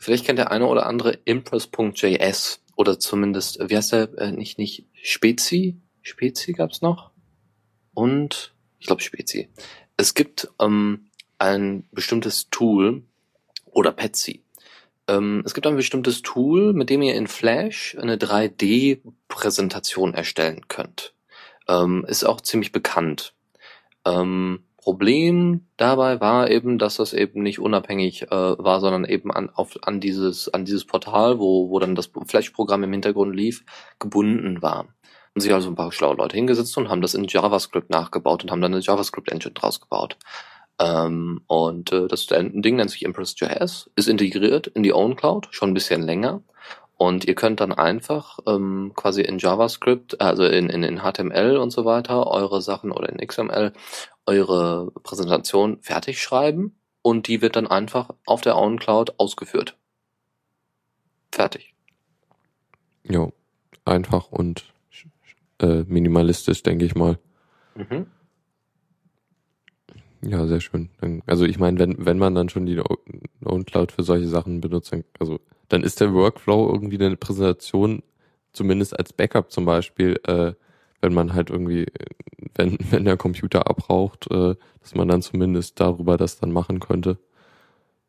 [0.00, 4.86] Vielleicht kennt der eine oder andere Impress.js oder zumindest, wie heißt der, äh, nicht, nicht
[4.94, 5.76] Spezi?
[6.00, 7.10] Spezi gab's noch?
[7.92, 9.50] Und, ich glaube Spezi.
[9.98, 13.02] Es gibt ähm, ein bestimmtes Tool
[13.66, 14.42] oder Petsy.
[15.06, 21.14] Ähm, es gibt ein bestimmtes Tool, mit dem ihr in Flash eine 3D-Präsentation erstellen könnt.
[21.68, 23.34] Ähm, ist auch ziemlich bekannt.
[24.06, 29.50] Ähm, Problem dabei war eben, dass das eben nicht unabhängig äh, war, sondern eben an,
[29.50, 33.64] auf, an, dieses, an dieses Portal, wo, wo dann das Flash-Programm im Hintergrund lief,
[33.98, 34.78] gebunden war.
[34.78, 38.50] Haben sich also ein paar schlaue Leute hingesetzt und haben das in JavaScript nachgebaut und
[38.50, 40.16] haben dann eine JavaScript-Engine draus gebaut.
[40.80, 45.74] Ähm, und äh, das Ding nennt sich Impress.js, ist integriert in die OwnCloud, schon ein
[45.74, 46.42] bisschen länger.
[47.00, 51.70] Und ihr könnt dann einfach ähm, quasi in JavaScript, also in, in, in HTML und
[51.70, 53.72] so weiter, eure Sachen oder in XML,
[54.26, 59.78] eure Präsentation fertig schreiben und die wird dann einfach auf der OwnCloud ausgeführt.
[61.32, 61.74] Fertig.
[63.02, 63.32] Jo,
[63.86, 64.66] einfach und
[65.58, 67.18] äh, minimalistisch, denke ich mal.
[67.76, 68.08] Mhm.
[70.20, 70.90] Ja, sehr schön.
[71.24, 72.78] Also ich meine, wenn, wenn man dann schon die
[73.42, 78.02] OwnCloud für solche Sachen benutzt, dann, also dann ist der Workflow irgendwie eine Präsentation,
[78.52, 80.52] zumindest als Backup zum Beispiel, äh,
[81.00, 81.86] wenn man halt irgendwie,
[82.54, 87.18] wenn, wenn der Computer abraucht, äh, dass man dann zumindest darüber das dann machen könnte.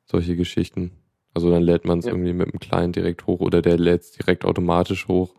[0.06, 0.92] Solche Geschichten.
[1.34, 2.12] Also dann lädt man es ja.
[2.12, 5.34] irgendwie mit dem Client direkt hoch oder der lädt es direkt automatisch hoch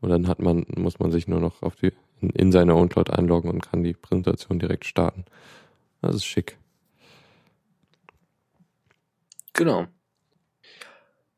[0.00, 3.10] und dann hat man, muss man sich nur noch auf die, in, in seine OwnCloud
[3.10, 5.24] einloggen und kann die Präsentation direkt starten.
[6.02, 6.58] Das ist schick.
[9.54, 9.86] Genau.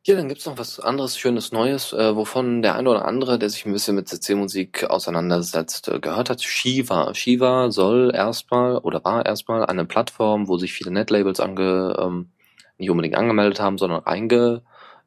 [0.07, 3.51] Ja, dann gibt's noch was anderes, Schönes, Neues, äh, wovon der eine oder andere, der
[3.51, 6.41] sich ein bisschen mit CC-Musik auseinandersetzt, äh, gehört hat.
[6.45, 7.13] Shiva.
[7.13, 12.31] Shiva soll erstmal oder war erstmal eine Plattform, wo sich viele Netlabels ange, ähm,
[12.79, 14.63] nicht unbedingt angemeldet haben, sondern einge,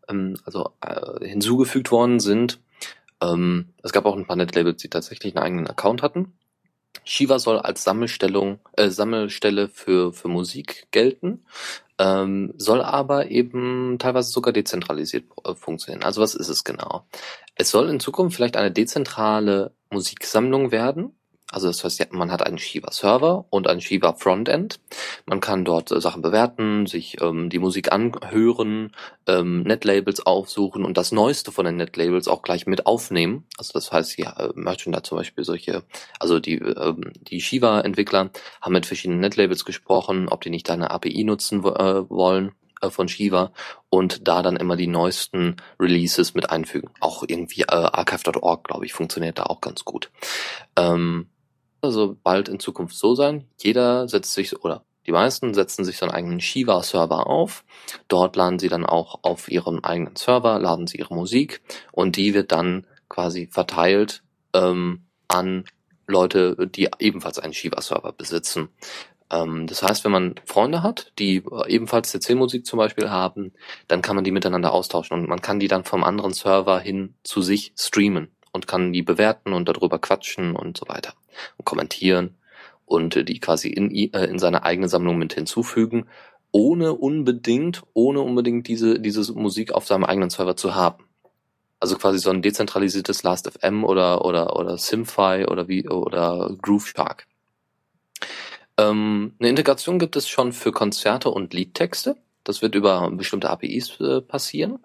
[0.10, 2.60] ähm, also äh, hinzugefügt worden sind.
[3.22, 6.34] Ähm, es gab auch ein paar Netlabels, die tatsächlich einen eigenen Account hatten.
[7.04, 11.44] Shiva soll als Sammelstellung, äh, Sammelstelle für, für Musik gelten
[12.00, 16.04] ähm, soll aber eben teilweise sogar dezentralisiert äh, funktionieren.
[16.04, 17.06] Also was ist es genau?
[17.56, 21.19] Es soll in Zukunft vielleicht eine dezentrale Musiksammlung werden,
[21.52, 24.80] also das heißt, man hat einen Shiva-Server und einen Shiva-Frontend.
[25.26, 30.98] Man kann dort äh, Sachen bewerten, sich ähm, die Musik anhören, ähm, Netlabels aufsuchen und
[30.98, 33.46] das Neueste von den Netlabels auch gleich mit aufnehmen.
[33.58, 35.84] Also das heißt, ja, äh, da zum Beispiel solche,
[36.20, 38.30] also die, ähm, die Shiva-Entwickler
[38.62, 43.08] haben mit verschiedenen Netlabels gesprochen, ob die nicht eine API nutzen äh, wollen äh, von
[43.08, 43.52] Shiva
[43.90, 46.92] und da dann immer die neuesten Releases mit einfügen.
[47.00, 50.12] Auch irgendwie äh, archive.org, glaube ich, funktioniert da auch ganz gut.
[50.76, 51.28] Ähm,
[51.82, 53.48] also bald in Zukunft so sein.
[53.58, 57.64] Jeder setzt sich oder die meisten setzen sich so einen eigenen Shiva-Server auf.
[58.08, 61.62] Dort laden sie dann auch auf ihrem eigenen Server, laden sie ihre Musik
[61.92, 64.22] und die wird dann quasi verteilt
[64.54, 65.66] ähm, an
[66.06, 68.70] Leute, die ebenfalls einen Shiva-Server besitzen.
[69.32, 73.54] Ähm, das heißt, wenn man Freunde hat, die ebenfalls CC-Musik zum Beispiel haben,
[73.88, 77.16] dann kann man die miteinander austauschen und man kann die dann vom anderen Server hin
[77.24, 81.14] zu sich streamen und kann die bewerten und darüber quatschen und so weiter
[81.58, 82.36] und kommentieren
[82.86, 86.08] und die quasi in, äh, in seine eigene Sammlung mit hinzufügen,
[86.52, 91.06] ohne unbedingt, ohne unbedingt diese, diese Musik auf seinem eigenen Server zu haben.
[91.80, 97.28] Also quasi so ein dezentralisiertes Last.fm oder, oder, oder Simfy oder wie, oder Groove Shark.
[98.78, 102.18] Ähm, eine Integration gibt es schon für Konzerte und Liedtexte.
[102.44, 104.80] Das wird über bestimmte APIs äh, passieren.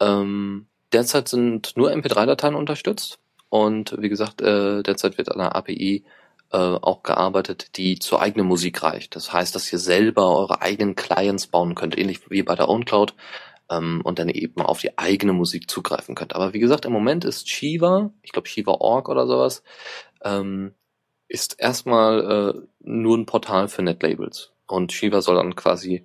[0.00, 6.04] Ähm, Derzeit sind nur MP3-Dateien unterstützt und wie gesagt, äh, derzeit wird an einer API
[6.50, 9.16] äh, auch gearbeitet, die zur eigenen Musik reicht.
[9.16, 13.14] Das heißt, dass ihr selber eure eigenen Clients bauen könnt, ähnlich wie bei der OwnCloud
[13.70, 16.34] ähm, und dann eben auf die eigene Musik zugreifen könnt.
[16.34, 19.62] Aber wie gesagt, im Moment ist Shiva, ich glaube Shiva.org oder sowas,
[20.24, 20.74] ähm,
[21.28, 24.52] ist erstmal äh, nur ein Portal für Netlabels.
[24.66, 26.04] Und Shiva soll dann quasi,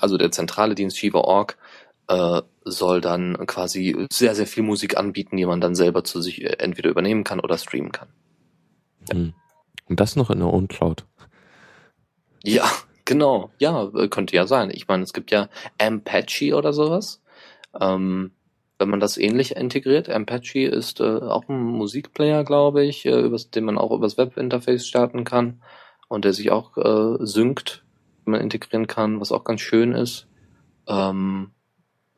[0.00, 1.58] also der zentrale Dienst Shiva.org
[2.08, 6.42] äh, soll dann quasi sehr, sehr viel Musik anbieten, die man dann selber zu sich
[6.42, 8.08] äh, entweder übernehmen kann oder streamen kann.
[9.08, 9.16] Ja.
[9.16, 9.34] Hm.
[9.88, 11.04] Und das noch in der OwnCloud.
[12.44, 12.70] Ja,
[13.04, 13.50] genau.
[13.58, 14.70] Ja, äh, könnte ja sein.
[14.72, 17.20] Ich meine, es gibt ja Ampache oder sowas.
[17.78, 18.32] Ähm,
[18.80, 23.50] wenn man das ähnlich integriert, Apache ist äh, auch ein Musikplayer, glaube ich, äh, übers,
[23.50, 25.60] den man auch übers Webinterface starten kann
[26.08, 27.84] und der sich auch äh, synkt,
[28.24, 30.28] wenn man integrieren kann, was auch ganz schön ist.
[30.88, 31.50] Ähm,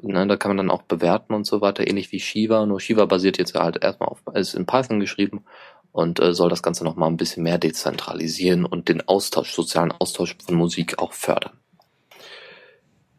[0.05, 2.67] Ne, da kann man dann auch bewerten und so weiter, ähnlich wie Shiva.
[2.67, 5.45] Nur Shiva basiert jetzt halt erstmal auf, ist in Python geschrieben
[5.93, 10.37] und äh, soll das Ganze nochmal ein bisschen mehr dezentralisieren und den Austausch, sozialen Austausch
[10.45, 11.53] von Musik auch fördern.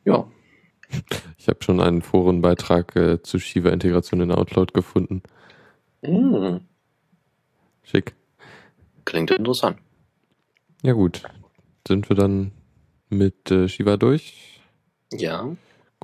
[0.04, 0.28] Ja.
[1.38, 5.24] Ich habe schon einen Forenbeitrag äh, zu Shiva-Integration in Outload gefunden.
[6.02, 6.58] Mm.
[7.84, 8.14] Schick.
[9.06, 9.78] Klingt interessant.
[10.82, 11.24] Ja gut.
[11.88, 12.52] Sind wir dann
[13.10, 14.60] mit äh, Shiva durch?
[15.12, 15.56] Ja.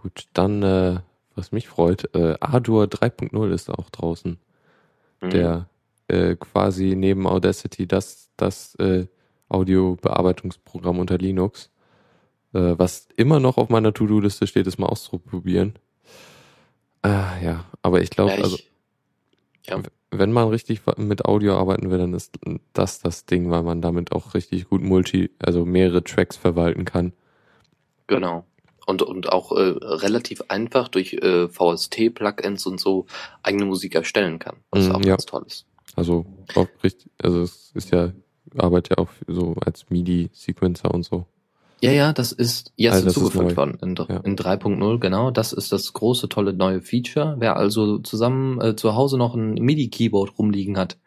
[0.01, 0.99] Gut, dann, äh,
[1.35, 4.39] was mich freut, äh, Ardour 3.0 ist auch draußen.
[5.19, 5.29] Mhm.
[5.29, 5.69] Der
[6.07, 9.07] äh, quasi neben Audacity das, das äh,
[9.49, 11.69] Audiobearbeitungsprogramm unter Linux.
[12.53, 15.73] Äh, was immer noch auf meiner To-Do-Liste steht, ist mal auszuprobieren.
[17.03, 18.57] Äh, ja, aber ich glaube, also
[19.65, 19.81] ja.
[20.11, 22.39] wenn man richtig mit Audio arbeiten will, dann ist
[22.71, 27.11] das das Ding, weil man damit auch richtig gut multi, also mehrere Tracks verwalten kann.
[28.07, 28.45] Genau
[28.89, 33.05] und, und auch äh, relativ einfach durch äh, VST-Plugins und so
[33.43, 35.09] eigene Musik erstellen kann, was mm, auch ja.
[35.11, 35.65] ganz toll ist.
[35.95, 36.25] Also
[36.55, 38.11] auch richtig, also es ist ja,
[38.57, 41.25] arbeitet ja auch so als MIDI-Sequencer und so.
[41.81, 44.17] Ja, ja, das ist jetzt also hinzugefügt worden in, ja.
[44.21, 45.31] in 3.0, genau.
[45.31, 47.35] Das ist das große, tolle neue Feature.
[47.39, 50.97] Wer also zusammen äh, zu Hause noch ein MIDI-Keyboard rumliegen hat,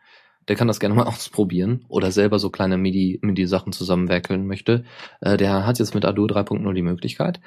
[0.48, 4.85] der kann das gerne mal ausprobieren oder selber so kleine MIDI, MIDI-Sachen zusammenwerkeln möchte,
[5.20, 7.40] äh, der hat jetzt mit Arduino 3.0 die Möglichkeit.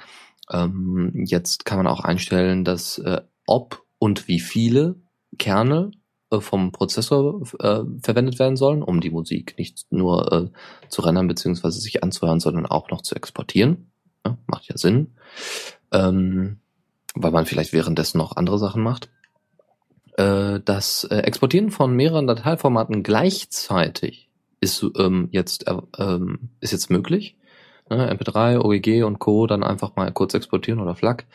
[0.51, 4.95] Ähm, jetzt kann man auch einstellen, dass äh, ob und wie viele
[5.37, 5.91] Kerne
[6.31, 11.27] äh, vom Prozessor äh, verwendet werden sollen, um die Musik nicht nur äh, zu rendern
[11.27, 11.69] bzw.
[11.69, 13.91] sich anzuhören, sondern auch noch zu exportieren.
[14.25, 15.15] Ja, macht ja Sinn.
[15.91, 16.59] Ähm,
[17.15, 19.09] weil man vielleicht währenddessen noch andere Sachen macht.
[20.17, 24.29] Äh, das äh, Exportieren von mehreren Dateiformaten gleichzeitig
[24.61, 27.35] ist ähm, jetzt äh, ähm, ist jetzt möglich.
[27.89, 29.45] Ne, MP3, OGG und Co.
[29.45, 31.25] dann einfach mal kurz exportieren oder FLAC.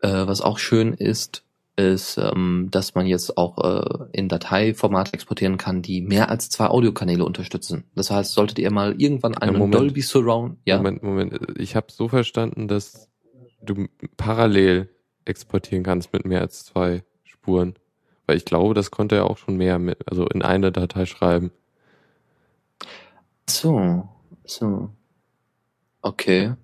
[0.00, 1.44] Äh, was auch schön ist,
[1.76, 6.68] ist, ähm, dass man jetzt auch äh, in Dateiformat exportieren kann, die mehr als zwei
[6.68, 7.84] Audiokanäle unterstützen.
[7.94, 9.74] Das heißt, solltet ihr mal irgendwann einen Moment.
[9.74, 11.38] Dolby Surround, ja, Moment, Moment.
[11.58, 13.10] Ich habe so verstanden, dass
[13.62, 14.88] du parallel
[15.24, 17.74] exportieren kannst mit mehr als zwei Spuren.
[18.26, 21.50] Weil ich glaube, das konnte er auch schon mehr mit, also in eine Datei schreiben.
[23.48, 24.08] so,
[24.44, 24.90] so,
[26.02, 26.54] okay.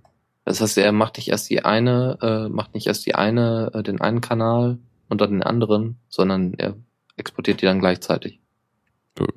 [0.45, 3.83] Das heißt, er macht nicht erst die eine, äh, macht nicht erst die eine, äh,
[3.83, 6.77] den einen Kanal und dann den anderen, sondern er
[7.17, 8.41] exportiert die dann gleichzeitig.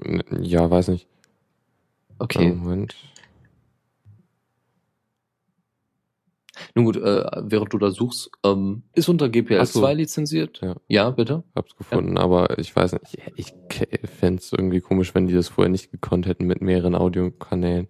[0.04, 1.08] N- ja, weiß nicht.
[2.20, 2.54] Okay.
[2.54, 2.96] Moment.
[6.76, 9.80] Nun gut, äh, während du da suchst, ähm, ist unter GPL Ach so.
[9.82, 10.60] 2 lizenziert?
[10.62, 10.76] Ja.
[10.88, 11.44] Ja, bitte.
[11.56, 13.18] Hab's gefunden, aber ich weiß nicht.
[13.36, 16.96] Ich, ich fände es irgendwie komisch, wenn die das vorher nicht gekonnt hätten mit mehreren
[16.96, 17.88] Audiokanälen.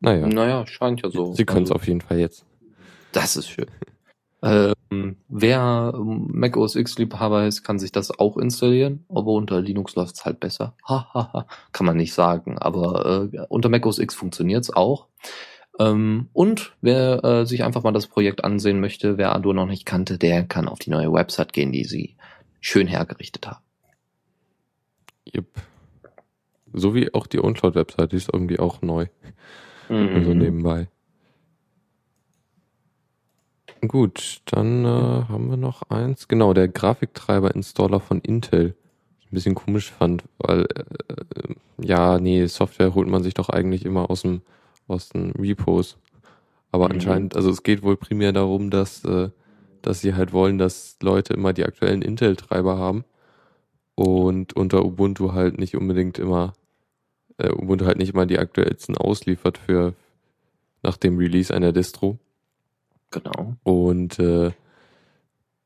[0.00, 1.32] Naja, Naja, scheint ja so.
[1.32, 2.44] sie können es Also, auf jeden Fall jetzt.
[3.12, 3.66] Das ist schön.
[4.44, 9.62] Ähm, wer ähm, Mac OS X Liebhaber ist, kann sich das auch installieren, aber unter
[9.62, 10.74] Linux läuft's halt besser.
[10.86, 15.06] Hahaha, kann man nicht sagen, aber äh, unter Mac OS X funktioniert's auch.
[15.78, 19.86] Ähm, und wer äh, sich einfach mal das Projekt ansehen möchte, wer Arduino noch nicht
[19.86, 22.16] kannte, der kann auf die neue Website gehen, die sie
[22.60, 23.64] schön hergerichtet haben.
[25.34, 25.46] Yep.
[26.72, 29.06] So wie auch die Uncloud-Website, die ist irgendwie auch neu.
[29.88, 30.08] Mhm.
[30.14, 30.88] Also nebenbei.
[33.86, 36.28] Gut, dann äh, haben wir noch eins.
[36.28, 38.74] Genau, der Grafiktreiber-Installer von Intel.
[39.24, 43.84] Ein bisschen komisch fand, weil äh, äh, ja, nee, Software holt man sich doch eigentlich
[43.84, 44.42] immer aus dem
[44.88, 45.96] aus den Repos.
[46.72, 46.94] Aber Mhm.
[46.94, 49.30] anscheinend, also es geht wohl primär darum, dass äh,
[49.84, 53.04] dass sie halt wollen, dass Leute immer die aktuellen Intel-Treiber haben
[53.94, 56.54] und unter Ubuntu halt nicht unbedingt immer
[57.36, 59.92] äh, Ubuntu halt nicht immer die aktuellsten ausliefert für
[60.82, 62.18] nach dem Release einer Distro.
[63.10, 63.56] Genau.
[63.62, 64.52] Und äh,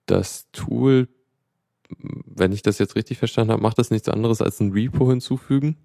[0.07, 1.09] das Tool,
[1.99, 5.77] wenn ich das jetzt richtig verstanden habe, macht das nichts anderes als ein Repo hinzufügen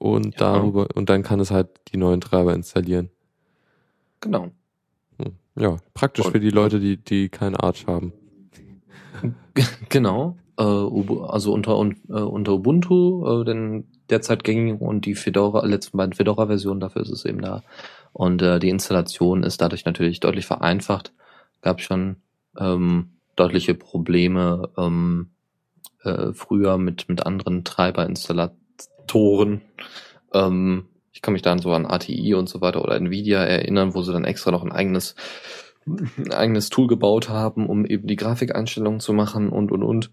[0.00, 0.54] und Ja.
[0.54, 3.10] darüber und dann kann es halt die neuen Treiber installieren.
[4.20, 4.50] Genau.
[5.18, 5.34] Hm.
[5.56, 8.12] Ja, praktisch Und- für die Leute, die die keinen Arch haben.
[9.88, 10.36] Genau.
[10.58, 15.96] Äh, also unter, un, äh, unter Ubuntu, äh, den derzeit gängigen und die Fedora, letzten
[15.98, 17.62] beiden Fedora-Versionen, dafür ist es eben da.
[18.12, 21.12] Und äh, die Installation ist dadurch natürlich deutlich vereinfacht.
[21.60, 22.16] Gab schon
[22.58, 25.30] ähm, deutliche Probleme ähm,
[26.02, 27.64] äh, früher mit, mit anderen
[29.10, 29.62] Treiberinstallatoren.
[30.32, 34.02] Ähm, ich kann mich dann so an ATI und so weiter oder Nvidia erinnern, wo
[34.02, 35.14] sie dann extra noch ein eigenes
[35.86, 40.10] ein eigenes Tool gebaut haben, um eben die Grafikeinstellungen zu machen und und und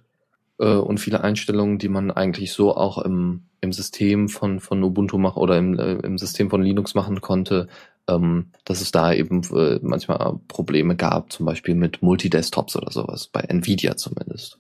[0.60, 5.18] äh, und viele Einstellungen, die man eigentlich so auch im im System von von Ubuntu
[5.18, 7.68] machen oder im äh, im System von Linux machen konnte,
[8.08, 13.28] ähm, dass es da eben äh, manchmal Probleme gab, zum Beispiel mit Multidesktops oder sowas
[13.28, 14.60] bei Nvidia zumindest.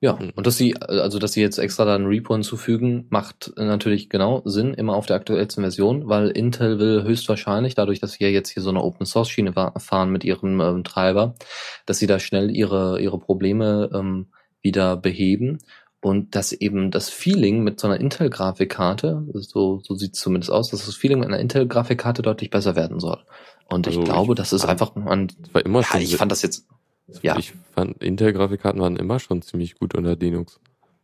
[0.00, 0.30] Ja, Mhm.
[0.36, 4.42] und dass sie, also dass sie jetzt extra da ein Repo hinzufügen, macht natürlich genau
[4.44, 8.50] Sinn, immer auf der aktuellsten Version, weil Intel will höchstwahrscheinlich, dadurch, dass sie ja jetzt
[8.50, 11.34] hier so eine Open Source Schiene fahren mit ihrem ähm, Treiber,
[11.84, 14.28] dass sie da schnell ihre, ihre Probleme ähm,
[14.62, 15.58] wieder beheben
[16.00, 20.70] und dass eben das Feeling mit so einer Intel-Grafikkarte, so, so sieht es zumindest aus,
[20.70, 23.18] dass das Feeling mit einer Intel-Grafikkarte deutlich besser werden soll.
[23.68, 26.30] Und Also ich glaube, ich das ist einfach ein, Das war immer ja, ich fand
[26.30, 26.66] das jetzt
[27.22, 27.36] ja.
[27.38, 30.60] Ich fand Intel-Grafikkarten waren immer schon ziemlich gut unter Linux.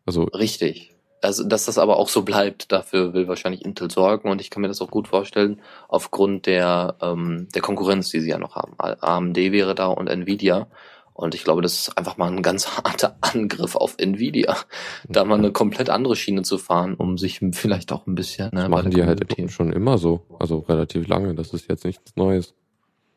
[0.06, 0.94] Also Richtig.
[1.22, 4.60] Also, dass das aber auch so bleibt, dafür will wahrscheinlich Intel sorgen und ich kann
[4.60, 8.74] mir das auch gut vorstellen, aufgrund der, ähm, der Konkurrenz, die sie ja noch haben.
[8.78, 10.66] AMD wäre da und Nvidia.
[11.14, 14.56] Und ich glaube, das ist einfach mal ein ganz harter Angriff auf Nvidia,
[15.08, 18.50] da mal eine komplett andere Schiene zu fahren, um sich vielleicht auch ein bisschen.
[18.52, 20.26] Ne, das machen die halt schon immer so.
[20.38, 21.34] Also relativ lange.
[21.34, 22.54] Das ist jetzt nichts Neues.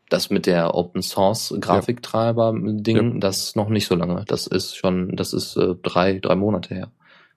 [0.09, 4.23] Das mit der Open Source Grafiktreiber Ding, das noch nicht so lange.
[4.25, 6.91] Das ist schon, das ist äh, drei, drei Monate her.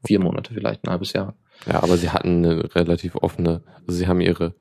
[0.05, 1.35] Vier Monate vielleicht, ein halbes Jahr.
[1.67, 4.55] Ja, aber sie hatten eine relativ offene, also sie haben ihre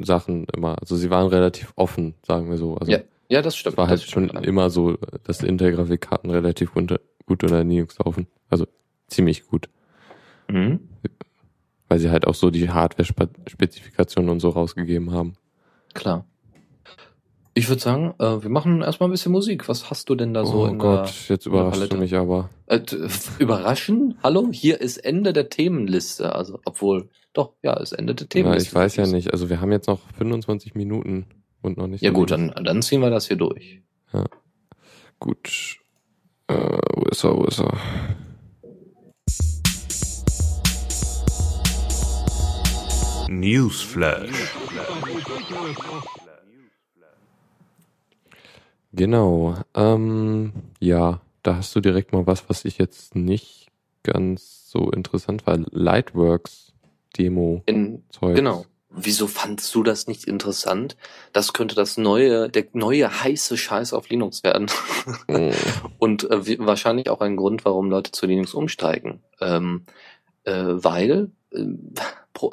[0.00, 2.76] Sachen immer, also sie waren relativ offen, sagen wir so.
[2.76, 3.74] Also Ja, ja, das stimmt.
[3.74, 4.46] es war halt schon stimmt.
[4.46, 8.26] immer so, dass Intel-Grafikkarten relativ unter, gut unter Linux laufen.
[8.48, 8.66] Also
[9.08, 9.68] ziemlich gut.
[10.48, 10.88] Mhm.
[11.88, 15.34] Weil sie halt auch so die Hardware-Spezifikationen und so rausgegeben haben.
[15.94, 16.24] Klar.
[17.58, 19.68] Ich würde sagen, äh, wir machen erstmal ein bisschen Musik.
[19.68, 22.50] Was hast du denn da so oh in Gott, der, jetzt überraschst du mich aber.
[22.66, 22.82] Äh,
[23.40, 24.16] überraschen?
[24.22, 24.50] Hallo?
[24.52, 26.36] Hier ist Ende der Themenliste.
[26.36, 28.68] Also, obwohl, doch, ja, ist Ende der Ja, Themenliste.
[28.68, 29.32] ich weiß ja nicht.
[29.32, 31.26] Also wir haben jetzt noch 25 Minuten
[31.60, 32.00] und noch nicht.
[32.00, 33.82] Ja gut, dann, dann ziehen wir das hier durch.
[35.18, 35.80] Gut.
[36.46, 37.76] Äh, wo ist er, wo ist er?
[43.28, 44.30] Newsflash.
[48.98, 49.54] Genau.
[49.76, 53.68] Ähm, ja, da hast du direkt mal was, was ich jetzt nicht
[54.02, 55.56] ganz so interessant war.
[55.70, 56.72] Lightworks
[57.16, 58.66] Demo In, genau.
[58.90, 60.96] Wieso fandst du das nicht interessant?
[61.32, 64.68] Das könnte das neue, der neue heiße Scheiß auf Linux werden.
[65.28, 65.50] Mm,
[65.98, 69.20] Und äh, wahrscheinlich auch ein Grund, warum Leute zu Linux umsteigen.
[69.40, 69.84] Ähm,
[70.42, 71.64] äh, weil äh,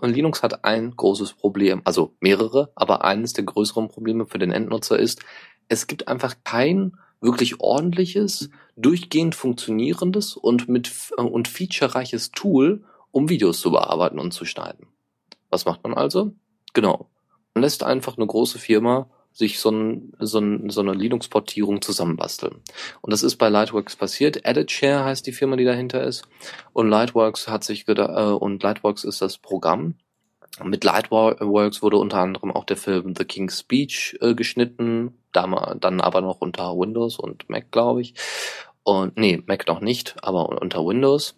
[0.04, 5.00] Linux hat ein großes Problem, also mehrere, aber eines der größeren Probleme für den Endnutzer
[5.00, 5.22] ist,
[5.68, 13.30] es gibt einfach kein wirklich ordentliches, durchgehend funktionierendes und mit äh, und featurereiches Tool, um
[13.30, 14.88] Videos zu bearbeiten und zu schneiden.
[15.50, 16.34] Was macht man also?
[16.74, 17.10] Genau.
[17.54, 22.62] Man lässt einfach eine große Firma sich so, ein, so, ein, so eine Linux-Portierung zusammenbasteln.
[23.02, 24.46] Und das ist bei Lightworks passiert.
[24.46, 26.26] EditShare heißt die Firma, die dahinter ist.
[26.72, 29.96] Und Lightworks hat sich äh, und Lightworks ist das Programm.
[30.64, 36.22] Mit Lightworks wurde unter anderem auch der Film The King's Speech äh, geschnitten, dann aber
[36.22, 38.14] noch unter Windows und Mac, glaube ich.
[38.84, 41.36] Und nee, Mac noch nicht, aber unter Windows.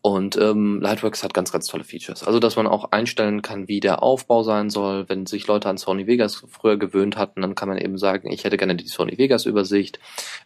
[0.00, 2.22] Und ähm, Lightworks hat ganz, ganz tolle Features.
[2.22, 5.08] Also, dass man auch einstellen kann, wie der Aufbau sein soll.
[5.08, 8.44] Wenn sich Leute an Sony Vegas früher gewöhnt hatten, dann kann man eben sagen, ich
[8.44, 9.98] hätte gerne die Sony Vegas Übersicht.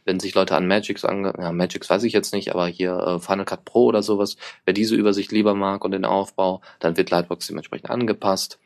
[0.05, 1.35] Wenn sich Leute an Magix ange...
[1.39, 4.73] Ja, Magix weiß ich jetzt nicht, aber hier äh, Final Cut Pro oder sowas, wer
[4.73, 8.59] diese Übersicht lieber mag und den Aufbau, dann wird Lightworks dementsprechend angepasst.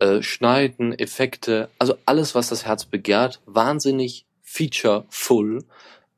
[0.00, 5.64] Äh, Schneiden, Effekte, also alles, was das Herz begehrt, wahnsinnig featureful.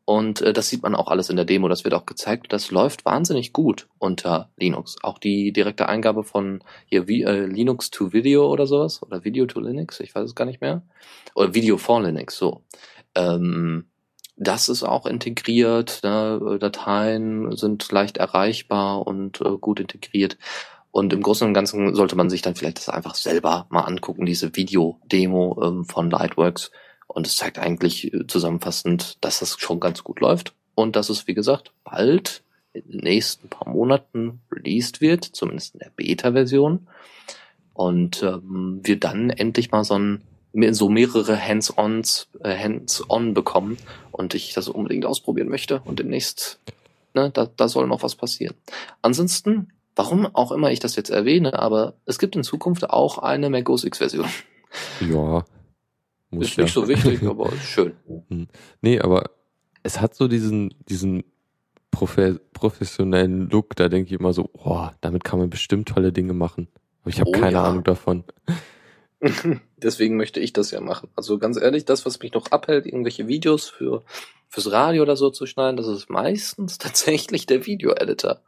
[0.06, 2.52] Und äh, das sieht man auch alles in der Demo, das wird auch gezeigt.
[2.52, 4.96] Das läuft wahnsinnig gut unter Linux.
[5.02, 9.46] Auch die direkte Eingabe von hier wie, äh, Linux to Video oder sowas oder Video
[9.46, 10.82] to Linux, ich weiß es gar nicht mehr.
[11.34, 12.62] Oder Video for Linux, so.
[13.14, 13.86] Ähm,
[14.36, 16.58] das ist auch integriert, ne?
[16.60, 20.36] Dateien sind leicht erreichbar und äh, gut integriert.
[20.90, 24.26] Und im Großen und Ganzen sollte man sich dann vielleicht das einfach selber mal angucken,
[24.26, 26.70] diese Video-Demo ähm, von Lightworks.
[27.14, 31.26] Und es zeigt eigentlich äh, zusammenfassend, dass das schon ganz gut läuft und dass es,
[31.28, 32.42] wie gesagt, bald
[32.72, 36.88] in den nächsten paar Monaten released wird, zumindest in der Beta-Version.
[37.72, 40.22] Und ähm, wir dann endlich mal so ein
[40.70, 43.76] so mehrere Hands-ons, äh, Hands-on bekommen
[44.12, 46.60] und ich das unbedingt ausprobieren möchte und demnächst,
[47.12, 48.54] ne, da, da soll noch was passieren.
[49.02, 53.50] Ansonsten, warum auch immer ich das jetzt erwähne, aber es gibt in Zukunft auch eine
[53.50, 54.28] Mac OS X-Version.
[55.00, 55.44] Ja.
[56.34, 57.94] Muss Ist nicht so wichtig, aber schön.
[58.80, 59.30] Nee, aber
[59.82, 61.24] es hat so diesen, diesen
[61.90, 66.32] profe professionellen Look, da denke ich immer so, oh, damit kann man bestimmt tolle Dinge
[66.32, 66.68] machen.
[67.02, 67.64] Aber ich habe Oh keine ja.
[67.64, 68.24] Ahnung davon.
[69.76, 71.08] Deswegen möchte ich das ja machen.
[71.14, 74.02] Also ganz ehrlich, das, was mich noch abhält, irgendwelche Videos für
[74.48, 78.40] fürs Radio oder so zu schneiden, das ist meistens tatsächlich der Video-Editor.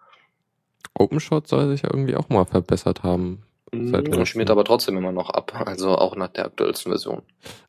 [0.94, 3.42] OpenShot soll sich ja irgendwie auch mal verbessert haben.
[3.72, 7.22] Seit Mhm, schmiert aber trotzdem immer noch ab, also auch nach der aktuellsten Version.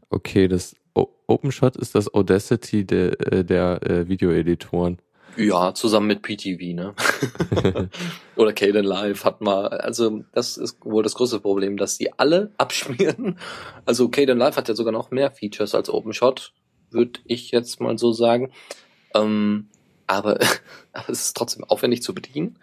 [0.10, 5.00] Okay, das o OpenShot ist das Audacity der, äh, der äh, Videoeditoren.
[5.36, 6.94] Ja, zusammen mit PTV, ne?
[8.36, 12.52] Oder Caden Live hat mal, also das ist wohl das große Problem, dass die alle
[12.58, 13.38] abschmieren.
[13.86, 16.54] Also Caden Live hat ja sogar noch mehr Features als OpenShot,
[16.90, 18.52] würde ich jetzt mal so sagen.
[19.14, 19.70] Ähm,
[20.08, 20.40] aber,
[20.94, 22.58] aber es ist trotzdem aufwendig zu bedienen.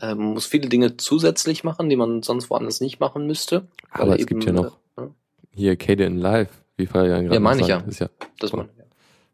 [0.00, 3.68] Ähm, man muss viele Dinge zusätzlich machen, die man sonst woanders nicht machen müsste.
[3.90, 5.06] Aber es gibt ja noch äh,
[5.52, 7.78] hier Kade in Live, wie Fabian gerade Ja, meine ich ja.
[7.80, 8.68] Ist ja Das man,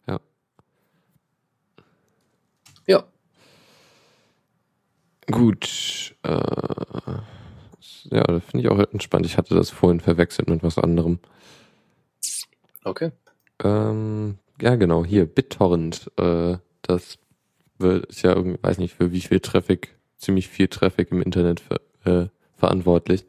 [0.06, 0.20] Ja.
[2.86, 3.04] Ja.
[5.30, 6.14] Gut.
[6.22, 6.30] Äh,
[8.10, 9.26] ja, das finde ich auch entspannt.
[9.26, 11.18] Ich hatte das vorhin verwechselt mit was anderem.
[12.84, 13.10] Okay.
[13.62, 16.10] Ähm, ja, genau, hier, BitTorrent.
[16.16, 17.18] Äh, das
[17.78, 21.60] wird, ist ja irgendwie, weiß nicht, für wie viel Traffic, ziemlich viel Traffic im Internet
[21.60, 23.24] ver, äh, verantwortlich.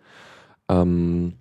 [0.69, 1.33] Ähm,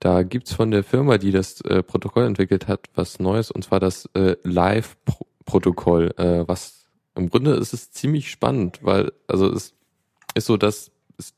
[0.00, 3.80] da gibt's von der Firma, die das äh, Protokoll entwickelt hat, was Neues, und zwar
[3.80, 9.74] das äh, Live-Protokoll, äh, was im Grunde ist es ziemlich spannend, weil, also es
[10.34, 11.34] ist so, dass es-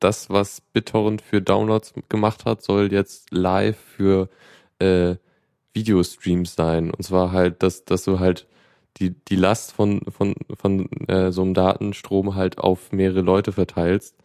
[0.00, 4.28] das, was BitTorrent für Downloads gemacht hat, soll jetzt live für
[4.80, 5.16] äh,
[5.72, 6.90] Videostreams sein.
[6.90, 8.46] Und zwar halt, dass, dass du halt
[8.98, 14.16] die, die Last von, von, von äh, so einem Datenstrom halt auf mehrere Leute verteilst.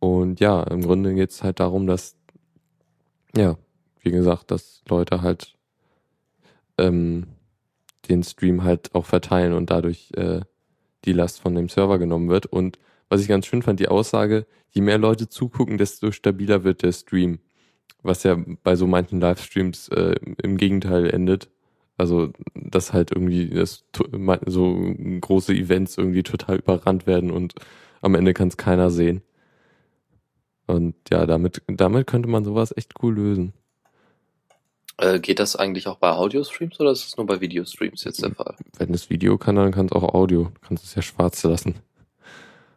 [0.00, 2.16] Und ja, im Grunde geht es halt darum, dass,
[3.36, 3.56] ja,
[4.00, 5.56] wie gesagt, dass Leute halt
[6.78, 7.28] ähm,
[8.08, 10.40] den Stream halt auch verteilen und dadurch äh,
[11.04, 12.46] die Last von dem Server genommen wird.
[12.46, 12.78] Und
[13.08, 16.92] was ich ganz schön fand, die Aussage, je mehr Leute zugucken, desto stabiler wird der
[16.92, 17.38] Stream.
[18.02, 21.50] Was ja bei so manchen Livestreams äh, im Gegenteil endet.
[21.98, 23.84] Also, dass halt irgendwie das,
[24.46, 27.54] so große Events irgendwie total überrannt werden und
[28.00, 29.22] am Ende kann es keiner sehen.
[30.66, 33.52] Und ja, damit, damit könnte man sowas echt cool lösen.
[34.98, 38.34] Äh, geht das eigentlich auch bei Audio-Streams oder ist es nur bei Videostreams jetzt der
[38.34, 38.56] Fall?
[38.78, 40.50] Wenn es Video kann, dann kann es auch Audio.
[40.54, 41.76] Du kannst es ja schwarz lassen.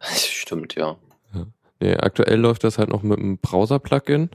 [0.00, 0.96] Stimmt, ja.
[1.34, 1.46] ja.
[1.80, 4.30] Nee, aktuell läuft das halt noch mit einem Browser-Plugin,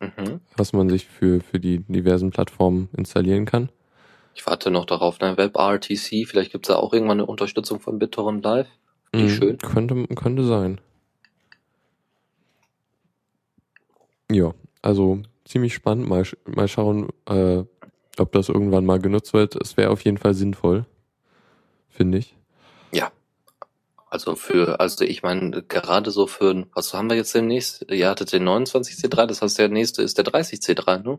[0.00, 0.40] Mhm.
[0.56, 3.70] was man sich für, für die diversen Plattformen installieren kann.
[4.34, 5.38] Ich warte noch darauf, ne?
[5.38, 8.68] WebRTC, vielleicht gibt es da auch irgendwann eine Unterstützung von BitTorrent Live.
[9.14, 9.58] Die Mhm, schön.
[9.58, 10.80] Könnte, könnte sein.
[14.30, 16.08] Ja, also ziemlich spannend.
[16.08, 17.64] Mal, mal schauen, äh,
[18.18, 19.54] ob das irgendwann mal genutzt wird.
[19.56, 20.84] Es wäre auf jeden Fall sinnvoll,
[21.88, 22.36] finde ich.
[24.08, 27.90] Also für, also ich meine, gerade so für, was haben wir jetzt demnächst?
[27.90, 31.18] Ihr hattet den 29C3, das heißt der nächste ist der 30C3, ne?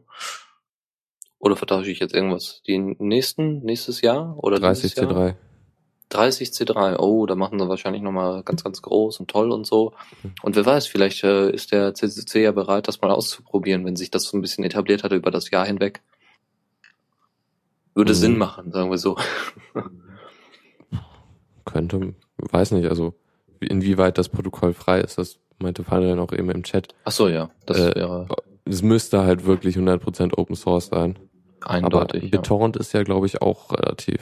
[1.39, 2.61] Oder vertausche ich jetzt irgendwas?
[2.65, 4.38] Die nächsten, nächstes Jahr?
[4.38, 5.11] Oder dieses Jahr?
[5.11, 5.35] 30C3.
[6.09, 9.93] 30C3, oh, da machen sie wahrscheinlich nochmal ganz, ganz groß und toll und so.
[10.41, 14.09] Und wer weiß, vielleicht äh, ist der CCC ja bereit, das mal auszuprobieren, wenn sich
[14.09, 16.01] das so ein bisschen etabliert hat über das Jahr hinweg.
[17.93, 18.17] Würde Mhm.
[18.17, 19.17] Sinn machen, sagen wir so.
[21.65, 23.13] Könnte, weiß nicht, also
[23.59, 26.93] inwieweit das Protokoll frei ist, das meinte Fabian auch eben im Chat.
[27.03, 28.27] Ach so, ja, das Äh, wäre
[28.65, 31.17] Es müsste halt wirklich 100% Open Source sein.
[31.65, 32.21] eindeutig.
[32.21, 32.29] aber ja.
[32.31, 34.21] BitTorrent ist ja, glaube ich, auch relativ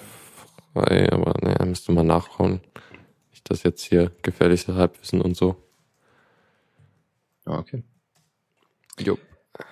[0.73, 2.61] frei, aber naja, müsste man nachschauen.
[3.31, 5.55] Nicht, dass jetzt hier gefährliches Halbwissen und so.
[7.45, 7.83] Ja, okay.
[8.99, 9.17] Jo.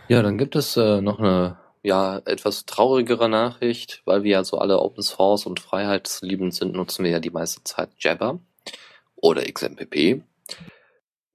[0.10, 4.58] Ja, dann gibt es äh, noch eine ja etwas traurigere Nachricht, weil wir ja so
[4.58, 8.40] alle Open Source und freiheitsliebend sind, nutzen wir ja die meiste Zeit Jabber
[9.16, 10.24] oder XMPP.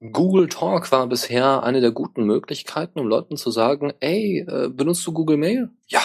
[0.01, 5.05] Google Talk war bisher eine der guten Möglichkeiten, um Leuten zu sagen, ey, äh, benutzt
[5.05, 5.69] du Google Mail?
[5.87, 6.01] Ja.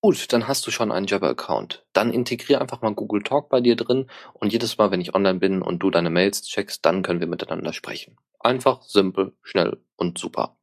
[0.00, 1.84] Gut, dann hast du schon einen Jabber-Account.
[1.92, 5.38] Dann integrier einfach mal Google Talk bei dir drin und jedes Mal, wenn ich online
[5.38, 8.16] bin und du deine Mails checkst, dann können wir miteinander sprechen.
[8.40, 10.56] Einfach, simpel, schnell und super.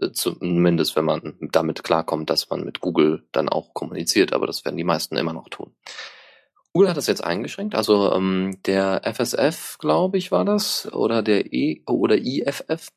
[0.00, 4.64] Äh, Zumindest, wenn man damit klarkommt, dass man mit Google dann auch kommuniziert, aber das
[4.64, 5.74] werden die meisten immer noch tun.
[6.72, 11.52] Google hat das jetzt eingeschränkt, also ähm, der FSF, glaube ich, war das, oder der
[11.52, 12.90] E oder IFF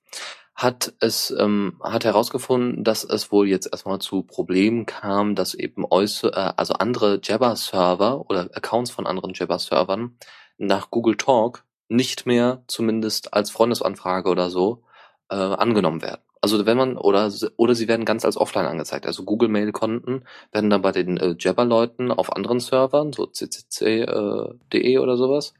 [0.59, 5.85] hat es ähm, hat herausgefunden, dass es wohl jetzt erstmal zu Problemen kam, dass eben
[5.89, 10.17] äußer, äh, also andere Jabber-Server oder Accounts von anderen Jabber-Servern
[10.57, 14.83] nach Google Talk nicht mehr zumindest als Freundesanfrage oder so
[15.29, 16.21] äh, angenommen werden.
[16.41, 19.05] Also wenn man oder oder sie werden ganz als offline angezeigt.
[19.05, 23.25] Also Google Mail Konten werden dann bei den äh, Jabber Leuten auf anderen Servern, so
[23.25, 25.53] ccc.de äh, de oder sowas,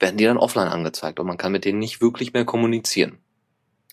[0.00, 3.18] werden die dann offline angezeigt und man kann mit denen nicht wirklich mehr kommunizieren.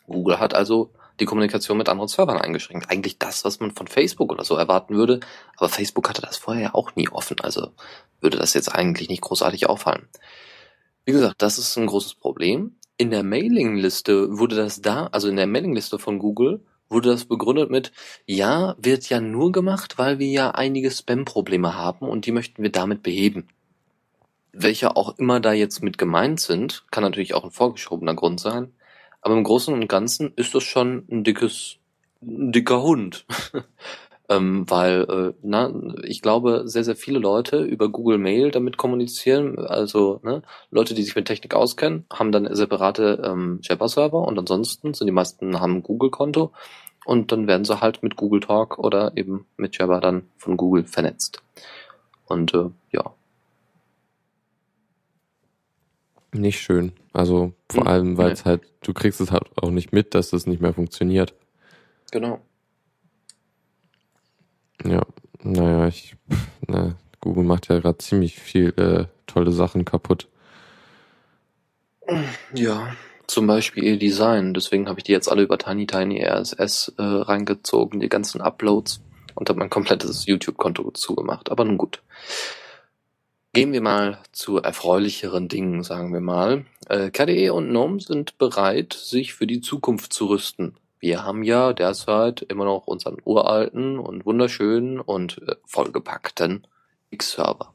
[0.08, 2.90] Google hat also die Kommunikation mit anderen Servern eingeschränkt.
[2.90, 5.20] Eigentlich das, was man von Facebook oder so erwarten würde,
[5.58, 7.70] aber Facebook hatte das vorher ja auch nie offen, also
[8.22, 10.08] würde das jetzt eigentlich nicht großartig auffallen.
[11.06, 12.78] Wie gesagt, das ist ein großes Problem.
[12.98, 17.72] In der Mailingliste wurde das da, also in der Mailingliste von Google, wurde das begründet
[17.72, 17.92] mit,
[18.26, 22.72] ja, wird ja nur gemacht, weil wir ja einige Spam-Probleme haben und die möchten wir
[22.72, 23.48] damit beheben.
[24.52, 28.72] Welche auch immer da jetzt mit gemeint sind, kann natürlich auch ein vorgeschobener Grund sein,
[29.22, 31.78] aber im Großen und Ganzen ist das schon ein dickes,
[32.22, 33.26] ein dicker Hund.
[34.30, 35.72] ähm, weil, äh, na,
[36.04, 41.04] ich glaube, sehr, sehr viele Leute über Google Mail damit kommunizieren, also ne, Leute, die
[41.04, 45.78] sich mit Technik auskennen, haben dann separate ähm, Jabber-Server und ansonsten sind die meisten haben
[45.78, 46.52] ein Google-Konto
[47.06, 50.86] und dann werden sie halt mit Google Talk oder eben mit Jabber dann von Google
[50.86, 51.44] vernetzt.
[52.26, 53.14] Und äh, ja,
[56.34, 56.92] Nicht schön.
[57.14, 58.34] Also vor Hm, allem, weil nee.
[58.34, 61.34] es halt, du kriegst es halt auch nicht mit, dass das nicht mehr funktioniert.
[62.12, 62.46] genau.
[64.84, 65.02] Ja,
[65.44, 66.16] naja, ich,
[66.68, 70.28] na, Google macht ja gerade ziemlich viel äh, tolle Sachen kaputt.
[72.54, 72.94] Ja,
[73.28, 74.54] zum Beispiel ihr Design.
[74.54, 79.02] Deswegen habe ich die jetzt alle über Tiny Tiny RSS äh, reingezogen, die ganzen Uploads
[79.36, 81.50] und habe mein komplettes YouTube-Konto zugemacht.
[81.50, 82.02] Aber nun gut.
[83.54, 86.66] Gehen wir mal zu erfreulicheren Dingen, sagen wir mal.
[86.90, 90.76] Äh, KDE und GNOME sind bereit, sich für die Zukunft zu rüsten.
[91.04, 96.66] Wir haben ja derzeit immer noch unseren uralten und wunderschönen und äh, vollgepackten
[97.10, 97.74] X-Server.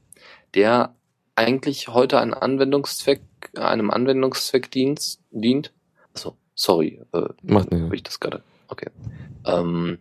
[0.54, 0.94] der
[1.36, 3.20] eigentlich heute einen Anwendungszweck,
[3.54, 5.74] einem Anwendungszweck dient, dient.
[6.14, 7.82] Achso, sorry, äh, Macht nicht.
[7.82, 8.42] habe ich das gerade.
[8.68, 8.88] Okay.
[9.44, 9.98] Ähm,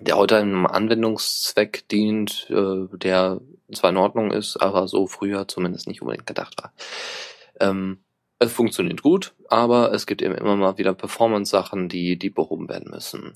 [0.00, 3.40] der heute einem Anwendungszweck dient, äh, der
[3.72, 6.72] zwar in Ordnung ist, aber so früher zumindest nicht unbedingt gedacht war.
[7.60, 8.00] Ähm,
[8.38, 12.90] es funktioniert gut, aber es gibt eben immer mal wieder Performance-Sachen, die, die behoben werden
[12.90, 13.32] müssen.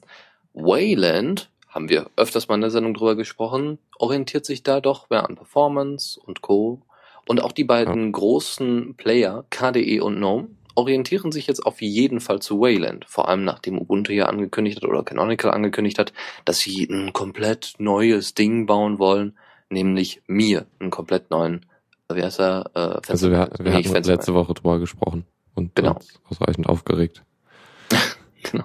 [0.55, 5.29] Wayland, haben wir öfters mal in der Sendung drüber gesprochen, orientiert sich da doch mehr
[5.29, 6.83] an Performance und Co.
[7.27, 12.41] Und auch die beiden großen Player, KDE und GNOME, orientieren sich jetzt auf jeden Fall
[12.41, 13.05] zu Wayland.
[13.07, 16.13] Vor allem nachdem Ubuntu ja angekündigt hat oder Canonical angekündigt hat,
[16.45, 19.37] dass sie ein komplett neues Ding bauen wollen,
[19.71, 21.67] nämlich mir, einen komplett neuen,
[22.17, 22.71] wie heißt er?
[22.75, 25.99] Äh, Also wir, wir hatten Fenster- letzte Woche drüber gesprochen und Genau.
[26.29, 27.23] ausreichend aufgeregt.
[28.51, 28.65] Genau.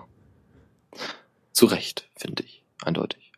[1.53, 2.63] Zu Recht, finde ich.
[2.83, 3.31] Eindeutig.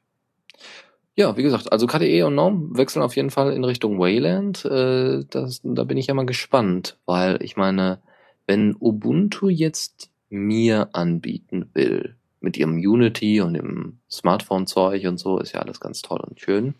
[1.15, 4.63] Ja, wie gesagt, also KDE und GNOME wechseln auf jeden Fall in Richtung Wayland.
[4.65, 7.99] Äh, das, da bin ich ja mal gespannt, weil ich meine,
[8.47, 15.51] wenn Ubuntu jetzt mir anbieten will, mit ihrem Unity und dem Smartphone-Zeug und so, ist
[15.51, 16.73] ja alles ganz toll und schön.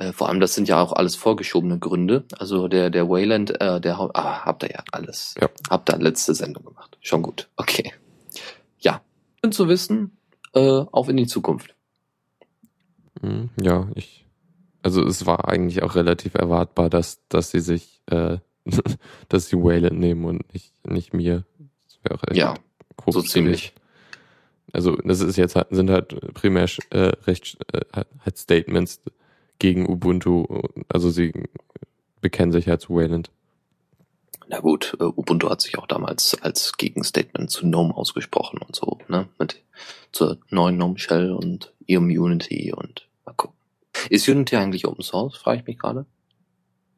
[0.00, 2.24] Äh, vor allem, das sind ja auch alles vorgeschobene Gründe.
[2.38, 5.34] Also der, der Wayland, äh, der, ah, habt ihr ja alles.
[5.38, 5.50] Ja.
[5.68, 6.96] Habt ihr letzte Sendung gemacht.
[7.02, 7.48] Schon gut.
[7.56, 7.92] Okay.
[8.78, 9.02] Ja.
[9.42, 10.16] Und zu wissen,
[10.54, 11.74] äh, auf in die Zukunft.
[13.20, 14.26] Mhm, Ja, ich.
[14.82, 18.38] Also es war eigentlich auch relativ erwartbar, dass, dass sie sich, äh,
[19.28, 21.44] dass sie Wayland nehmen und nicht, nicht mir.
[21.84, 22.54] Das wäre auch echt Ja,
[23.06, 23.74] so ziemlich.
[24.72, 29.02] Also das ist jetzt halt, sind halt primär äh, recht äh, halt Statements
[29.60, 30.46] gegen Ubuntu.
[30.88, 31.32] Also sie
[32.20, 33.30] bekennen sich halt zu Wayland.
[34.48, 38.98] Na gut, äh, Ubuntu hat sich auch damals als Gegenstatement zu GNOME ausgesprochen und so,
[39.06, 39.28] ne?
[39.38, 39.62] Mit
[40.10, 43.56] zur neuen GNOME Shell und ihrem Unity und mal gucken.
[44.08, 46.04] Ist Unity eigentlich Open Source, frage ich mich gerade.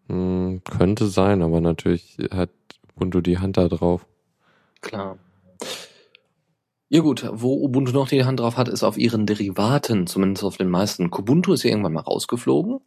[0.08, 2.50] Hm, könnte sein, aber natürlich hat
[2.96, 4.06] Ubuntu die Hand da drauf.
[4.80, 5.18] Klar.
[6.94, 10.58] Ja gut, wo Ubuntu noch die Hand drauf hat, ist auf ihren Derivaten, zumindest auf
[10.58, 11.08] den meisten.
[11.08, 12.80] Kubuntu ist ja irgendwann mal rausgeflogen.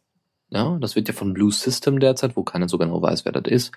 [0.48, 3.50] Ja, das wird ja von Blue System derzeit, wo keiner so genau weiß, wer das
[3.50, 3.72] ist.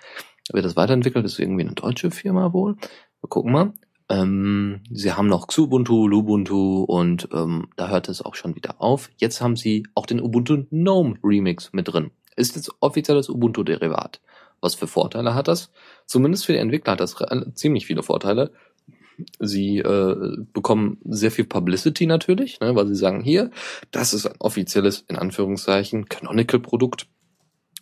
[0.52, 2.76] Wird das weiterentwickelt, das ist irgendwie eine deutsche Firma wohl.
[2.76, 3.72] Wir gucken mal.
[4.08, 9.10] Ähm, sie haben noch Xubuntu, Lubuntu und ähm, da hört es auch schon wieder auf.
[9.16, 12.12] Jetzt haben sie auch den Ubuntu GNOME Remix mit drin.
[12.36, 14.20] Ist jetzt offizielles Ubuntu-Derivat.
[14.60, 15.72] Was für Vorteile hat das?
[16.06, 17.16] Zumindest für die Entwickler hat das
[17.54, 18.52] ziemlich viele Vorteile.
[19.38, 23.50] Sie äh, bekommen sehr viel Publicity natürlich, ne, weil sie sagen, hier,
[23.90, 27.06] das ist ein offizielles, in Anführungszeichen, Canonical-Produkt.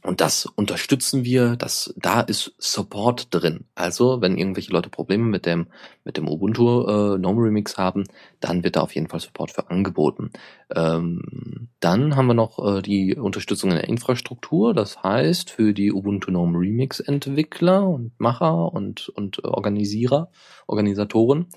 [0.08, 3.66] Und das unterstützen wir, das, da ist Support drin.
[3.74, 5.66] Also, wenn irgendwelche Leute Probleme mit dem,
[6.02, 8.04] mit dem Ubuntu äh, GNOME Remix haben,
[8.40, 10.30] dann wird da auf jeden Fall Support für angeboten.
[10.74, 14.72] Ähm, dann haben wir noch äh, die Unterstützung in der Infrastruktur.
[14.72, 20.30] Das heißt, für die Ubuntu GNOME Remix Entwickler und Macher und, und Organisierer,
[20.66, 21.48] Organisatoren,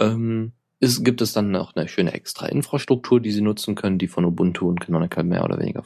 [0.00, 4.08] ähm, ist, gibt es dann noch eine schöne extra Infrastruktur, die sie nutzen können, die
[4.08, 5.84] von Ubuntu und Canonical mehr oder weniger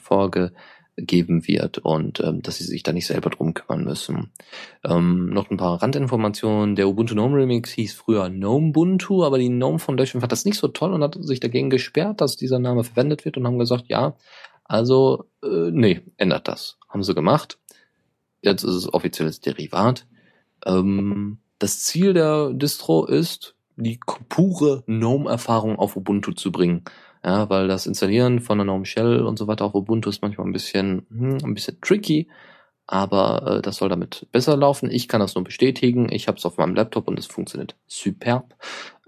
[0.99, 4.31] vorgegeben wird und ähm, dass sie sich da nicht selber drum kümmern müssen.
[4.83, 6.75] Ähm, noch ein paar Randinformationen.
[6.75, 10.67] Der Ubuntu GNOME Remix hieß früher Gnomebuntu, aber die GNOME Foundation fand das nicht so
[10.67, 14.15] toll und hat sich dagegen gesperrt, dass dieser Name verwendet wird und haben gesagt, ja,
[14.65, 16.77] also, äh, nee, ändert das.
[16.89, 17.57] Haben sie gemacht.
[18.41, 20.05] Jetzt ist es offizielles Derivat.
[20.65, 26.83] Ähm, das Ziel der Distro ist, die pure GNOME-Erfahrung auf Ubuntu zu bringen.
[27.23, 30.47] Ja, weil das Installieren von einer GNOME Shell und so weiter auf Ubuntu ist manchmal
[30.47, 32.29] ein bisschen, hm, ein bisschen tricky,
[32.87, 34.89] aber äh, das soll damit besser laufen.
[34.89, 36.11] Ich kann das nur bestätigen.
[36.11, 38.55] Ich habe es auf meinem Laptop und es funktioniert superb.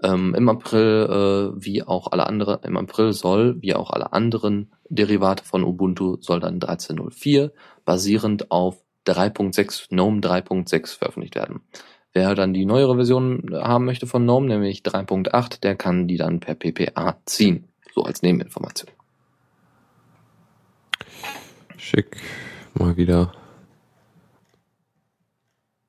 [0.02, 4.72] Ähm, Im April, äh, wie auch alle anderen, im April soll, wie auch alle anderen
[4.88, 7.50] Derivate von Ubuntu, soll dann 13.04
[7.84, 11.62] basierend auf 3.6, GNOME 3.6 veröffentlicht werden.
[12.12, 16.40] Wer dann die neuere Version haben möchte von GNOME, nämlich 3.8, der kann die dann
[16.40, 17.71] per PPA ziehen.
[17.94, 18.90] So als Nebeninformation.
[21.76, 22.16] Schick.
[22.74, 23.32] Mal wieder.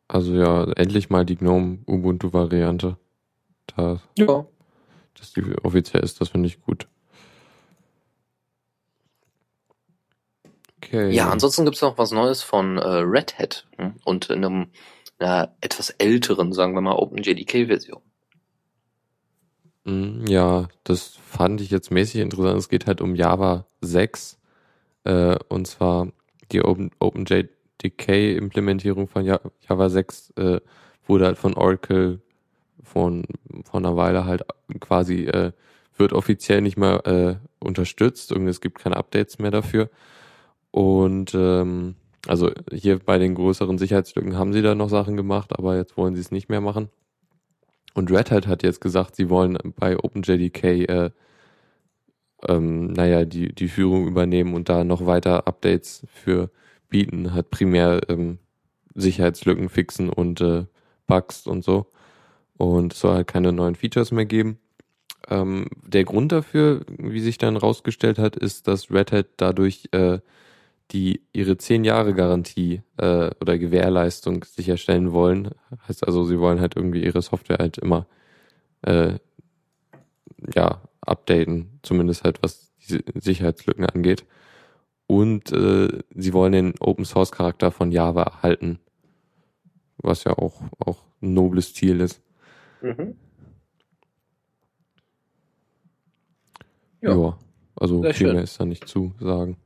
[0.08, 2.98] Also ja, endlich mal die GNOME Ubuntu Variante.
[3.68, 4.46] Da, Ja.
[5.16, 6.88] dass die offiziell ist, das finde ich gut.
[10.78, 11.12] Okay.
[11.12, 14.68] Ja, ansonsten gibt's noch was Neues von äh, Red Hat hm, und in einem
[15.20, 18.02] einer etwas älteren, sagen wir mal, OpenJDK-Version.
[19.86, 22.58] Mm, Ja, das fand ich jetzt mäßig interessant.
[22.60, 24.40] Es geht halt um Java 6
[25.06, 26.08] äh, und zwar
[26.52, 30.60] die Open, OpenJDK-Implementierung von Ja- Java 6 äh,
[31.08, 32.22] wurde halt von Oracle
[32.84, 33.24] von,
[33.66, 34.44] von einer Weile halt
[34.82, 35.52] quasi, äh,
[35.98, 39.90] wird offiziell nicht mehr äh, unterstützt und es gibt keine Updates mehr dafür.
[40.72, 41.96] Und ähm,
[42.28, 46.16] also hier bei den größeren Sicherheitslücken haben sie da noch Sachen gemacht, aber jetzt wollen
[46.16, 46.90] sie es nicht mehr machen.
[47.94, 51.10] Und Red Hat hat jetzt gesagt, sie wollen bei OpenJDK, äh,
[52.48, 56.50] ähm, naja, die, die Führung übernehmen und da noch weiter Updates für
[56.90, 58.40] bieten, hat primär ähm,
[58.96, 60.66] Sicherheitslücken fixen und äh,
[61.08, 61.88] Bugs und so.
[62.58, 64.60] Und es soll halt keine neuen Features mehr geben.
[65.30, 70.20] Ähm, der Grund dafür, wie sich dann rausgestellt hat, ist, dass Red Hat dadurch äh,
[70.94, 75.50] die ihre zehn Jahre Garantie äh, oder Gewährleistung sicherstellen wollen.
[75.88, 78.06] Heißt also, sie wollen halt irgendwie ihre Software halt immer
[78.84, 79.16] äh,
[80.54, 84.26] ja updaten, zumindest halt was die Sicherheitslücken angeht.
[85.08, 88.80] Und äh, sie wollen den Open Source Charakter von Java erhalten,
[89.98, 92.22] was ja auch auch ein nobles Ziel ist.
[92.82, 93.16] Mhm.
[97.02, 97.18] Ja.
[97.18, 97.38] ja.
[97.76, 99.58] also viel mehr ist da nicht zu sagen.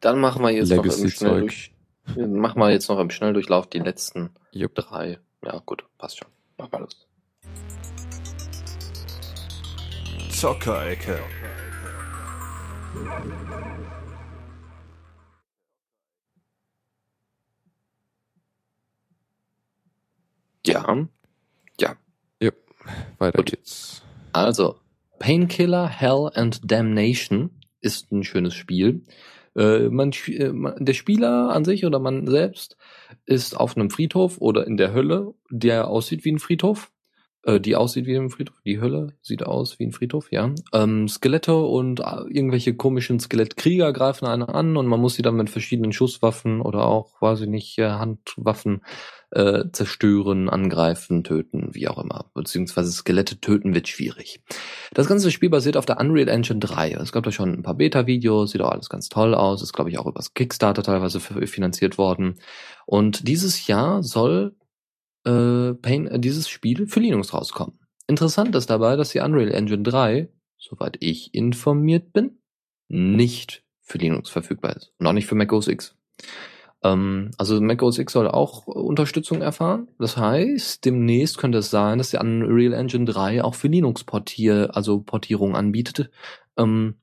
[0.00, 1.72] Dann machen wir jetzt Legacy noch im Schnelldurch
[2.16, 4.74] machen wir jetzt noch im Schnelldurchlauf die letzten yep.
[4.74, 5.18] drei.
[5.44, 6.28] Ja, gut, passt schon.
[6.56, 7.06] Mach mal los.
[10.30, 11.18] Zockerecke.
[20.66, 21.06] Ja.
[21.78, 21.96] Ja.
[22.40, 22.50] Ja,
[23.18, 23.50] weiter Gut.
[23.50, 24.02] geht's.
[24.32, 24.78] Also,
[25.18, 29.04] Painkiller, Hell and Damnation ist ein schönes Spiel.
[29.56, 32.76] Äh, man, äh, der Spieler an sich oder man selbst
[33.26, 36.92] ist auf einem Friedhof oder in der Hölle, der aussieht wie ein Friedhof.
[37.42, 38.60] Äh, die aussieht wie ein Friedhof.
[38.64, 40.54] Die Hölle sieht aus wie ein Friedhof, ja.
[40.72, 45.36] Ähm, Skelette und äh, irgendwelche komischen Skelettkrieger greifen einen an und man muss sie dann
[45.36, 48.82] mit verschiedenen Schusswaffen oder auch, weiß ich nicht, Handwaffen
[49.30, 52.30] äh, zerstören, angreifen, töten, wie auch immer.
[52.34, 54.42] Beziehungsweise Skelette töten wird schwierig.
[54.92, 56.92] Das ganze Spiel basiert auf der Unreal Engine 3.
[56.94, 59.62] Es gab da schon ein paar Beta-Videos, sieht auch alles ganz toll aus.
[59.62, 62.36] Ist, glaube ich, auch übers Kickstarter teilweise finanziert worden.
[62.86, 64.56] Und dieses Jahr soll
[65.24, 67.78] äh, Pain, äh, dieses Spiel für Linux rauskommen.
[68.06, 70.28] Interessant ist dabei, dass die Unreal Engine 3,
[70.58, 72.38] soweit ich informiert bin,
[72.88, 74.92] nicht für Linux verfügbar ist.
[74.98, 75.96] Auch nicht für Mac OS X.
[76.82, 79.88] Ähm, also Mac OS X soll auch Unterstützung erfahren.
[79.98, 84.70] Das heißt, demnächst könnte es sein, dass die Unreal Engine 3 auch für Linux Portier,
[84.74, 86.10] also Portierung anbietet.
[86.56, 86.96] Ähm,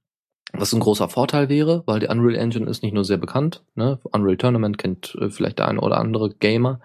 [0.54, 4.00] was ein großer Vorteil wäre, weil die Unreal Engine ist nicht nur sehr bekannt, ne?
[4.04, 6.80] Unreal Tournament kennt äh, vielleicht der eine oder andere Gamer,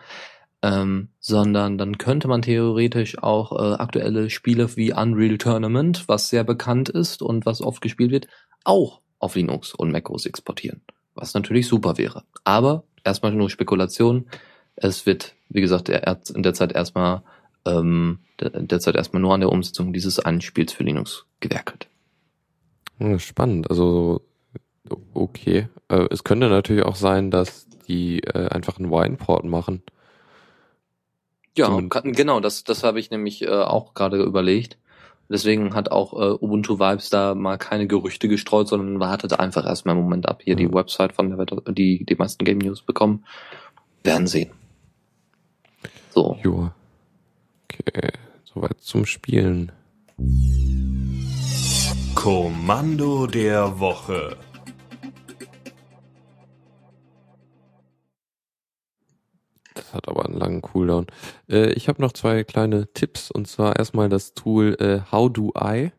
[0.62, 6.44] ähm, sondern dann könnte man theoretisch auch äh, aktuelle Spiele wie Unreal Tournament, was sehr
[6.44, 8.26] bekannt ist und was oft gespielt wird,
[8.64, 10.82] auch auf Linux und Mac OS exportieren
[11.14, 12.24] was natürlich super wäre.
[12.44, 14.26] Aber erstmal nur Spekulation.
[14.76, 17.22] Es wird, wie gesagt, in der Zeit erstmal
[17.64, 21.88] ähm, derzeit erstmal nur an der Umsetzung dieses einen Spiels für Linux gewerkelt.
[23.18, 24.22] Spannend, also
[25.14, 25.68] okay.
[25.88, 29.82] Äh, es könnte natürlich auch sein, dass die äh, einfach einen Wineport machen.
[31.56, 34.78] Ja, kann, genau, das, das habe ich nämlich äh, auch gerade überlegt.
[35.28, 39.94] Deswegen hat auch äh, Ubuntu Vibes da mal keine Gerüchte gestreut, sondern wartet einfach erstmal
[39.94, 40.42] einen Moment ab.
[40.44, 43.24] Hier die Website von der Wetter, die die meisten Game News bekommen.
[44.04, 44.50] Werden sehen.
[46.10, 46.38] So.
[46.42, 46.74] Joa.
[47.64, 48.10] Okay,
[48.44, 49.72] soweit zum Spielen.
[52.14, 54.36] Kommando der Woche.
[59.92, 61.06] Das hat aber einen langen Cooldown.
[61.50, 65.52] Äh, ich habe noch zwei kleine Tipps und zwar erstmal das Tool äh, How Do
[65.58, 65.92] I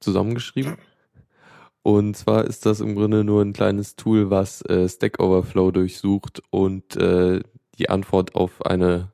[0.00, 0.78] zusammengeschrieben.
[1.82, 6.42] Und zwar ist das im Grunde nur ein kleines Tool, was äh, Stack Overflow durchsucht
[6.50, 7.40] und äh,
[7.78, 9.12] die Antwort auf eine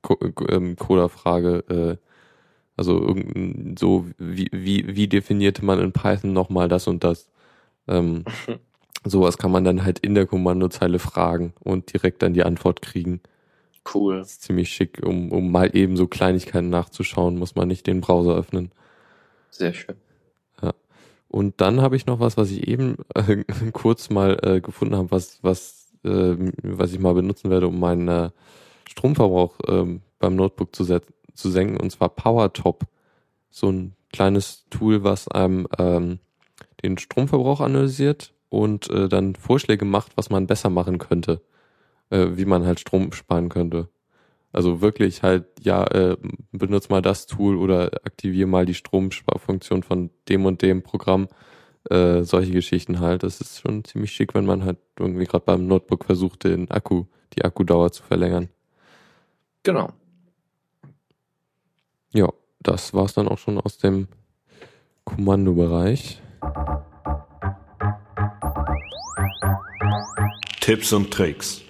[0.00, 1.96] Co ähm, Coda-Frage, äh,
[2.78, 7.28] also irgendein, so wie, wie, wie definierte man in Python nochmal das und das?
[7.86, 8.24] Ähm,
[9.04, 13.20] sowas kann man dann halt in der Kommandozeile fragen und direkt dann die Antwort kriegen.
[13.92, 14.18] Cool.
[14.18, 18.00] Das ist ziemlich schick, um, um mal eben so Kleinigkeiten nachzuschauen, muss man nicht den
[18.00, 18.70] Browser öffnen.
[19.50, 19.96] Sehr schön.
[20.62, 20.72] Ja.
[21.28, 25.10] Und dann habe ich noch was, was ich eben äh, kurz mal äh, gefunden habe,
[25.10, 28.30] was, was, äh, was ich mal benutzen werde, um meinen äh,
[28.88, 32.84] Stromverbrauch äh, beim Notebook zu, zu senken, und zwar PowerTop.
[33.50, 36.20] So ein kleines Tool, was einem ähm,
[36.82, 41.40] den Stromverbrauch analysiert und äh, dann Vorschläge macht, was man besser machen könnte
[42.12, 43.88] äh, wie man halt Strom sparen könnte.
[44.52, 46.16] Also wirklich halt, ja, äh,
[46.52, 51.28] benutze mal das Tool oder aktiviere mal die Stromsparfunktion von dem und dem Programm.
[51.88, 53.22] Äh, solche Geschichten halt.
[53.22, 57.06] Das ist schon ziemlich schick, wenn man halt irgendwie gerade beim Notebook versucht, den Akku,
[57.34, 58.50] die Akkudauer zu verlängern.
[59.62, 59.90] Genau.
[62.12, 62.28] Ja,
[62.60, 64.06] das war's dann auch schon aus dem
[65.04, 66.20] Kommandobereich.
[70.60, 71.62] Tipps und Tricks.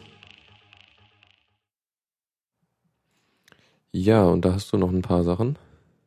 [3.94, 5.56] Ja, und da hast du noch ein paar Sachen.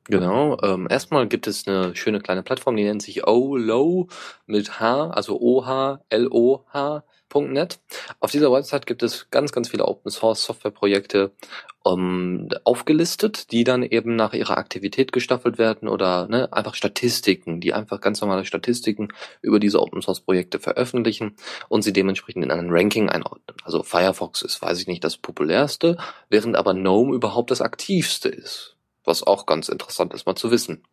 [0.08, 4.08] Genau, ähm, erstmal gibt es eine schöne kleine Plattform, die nennt sich OLOW
[4.46, 5.40] mit H, also
[7.36, 7.80] O-H-L-O-H.net.
[8.20, 11.32] Auf dieser Website gibt es ganz, ganz viele Open Source Software Projekte
[11.86, 17.74] ähm, aufgelistet, die dann eben nach ihrer Aktivität gestaffelt werden oder ne, einfach Statistiken, die
[17.74, 19.10] einfach ganz normale Statistiken
[19.42, 21.36] über diese Open Source Projekte veröffentlichen
[21.70, 23.58] und sie dementsprechend in einem Ranking einordnen.
[23.64, 25.98] Also Firefox ist, weiß ich nicht, das populärste,
[26.30, 28.72] während aber GNOME überhaupt das aktivste ist
[29.08, 30.84] was auch ganz interessant ist mal zu wissen.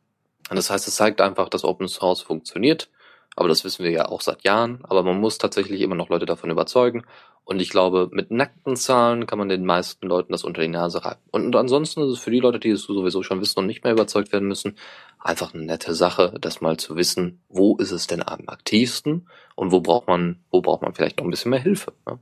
[0.51, 2.91] Und das heißt, es zeigt einfach, dass Open Source funktioniert,
[3.37, 6.27] aber das wissen wir ja auch seit Jahren, aber man muss tatsächlich immer noch Leute
[6.27, 7.05] davon überzeugen
[7.45, 11.05] und ich glaube, mit nackten Zahlen kann man den meisten Leuten das unter die Nase
[11.05, 11.21] reiben.
[11.33, 13.93] Und ansonsten ist es für die Leute, die es sowieso schon wissen und nicht mehr
[13.93, 14.77] überzeugt werden müssen,
[15.19, 19.73] einfach eine nette Sache, das mal zu wissen, wo ist es denn am aktivsten und
[19.73, 21.93] wo braucht man, wo braucht man vielleicht noch ein bisschen mehr Hilfe.
[22.07, 22.19] Ne?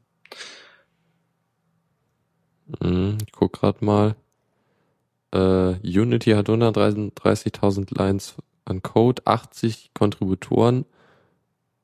[2.82, 4.16] Mhm, ich guck grad mal.
[5.32, 10.86] Äh, Unity hat 130.000 Lines an Code, 80 Kontributoren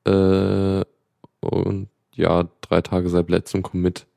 [0.07, 0.83] äh,
[1.41, 4.07] und ja, drei Tage seit letztem Commit.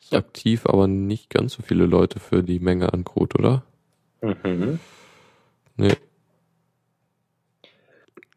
[0.00, 0.18] Ist ja.
[0.18, 3.64] aktiv, aber nicht ganz so viele Leute für die Menge an Code, oder?
[4.20, 4.78] Mhm.
[5.76, 5.96] Nee.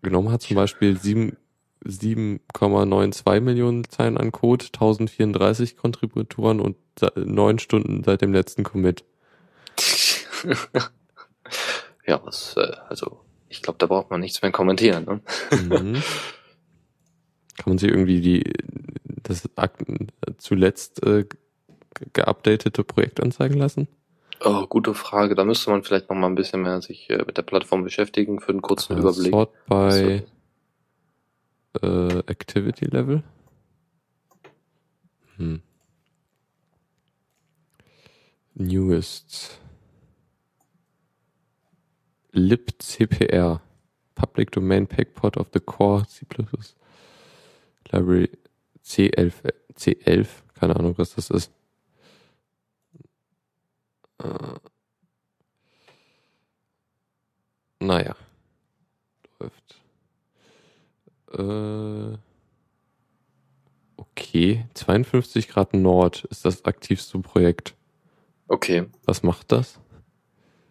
[0.01, 6.77] Genommen hat zum Beispiel 7,92 Millionen Zeilen an Code, 1034 Kontributoren und
[7.15, 9.03] neun Stunden seit dem letzten Commit.
[12.07, 15.05] ja, was, äh, also ich glaube, da braucht man nichts mehr kommentieren.
[15.05, 15.21] Ne?
[15.57, 16.01] Mhm.
[17.61, 18.53] Kann man sich irgendwie die
[19.21, 19.47] das
[20.39, 21.25] zuletzt äh,
[22.11, 23.87] geupdatete Projekt anzeigen lassen?
[24.43, 25.35] Oh, gute Frage.
[25.35, 28.39] Da müsste man vielleicht noch mal ein bisschen mehr sich äh, mit der Plattform beschäftigen
[28.39, 29.31] für einen kurzen äh, Überblick.
[29.31, 30.23] Sort by
[31.83, 33.21] äh, Activity Level.
[35.37, 35.61] Hm.
[38.55, 39.61] Newest
[42.31, 43.61] libcpr,
[44.15, 46.25] Public Domain Packpot of the Core C++
[47.91, 48.29] Library
[48.83, 49.33] C11,
[49.75, 51.51] C11, keine Ahnung, was das ist.
[54.19, 54.59] Äh,
[57.79, 58.15] naja,
[59.39, 59.81] läuft.
[61.33, 62.17] Äh,
[63.97, 67.75] okay, 52 Grad Nord ist das aktivste Projekt.
[68.47, 68.87] Okay.
[69.05, 69.79] Was macht das?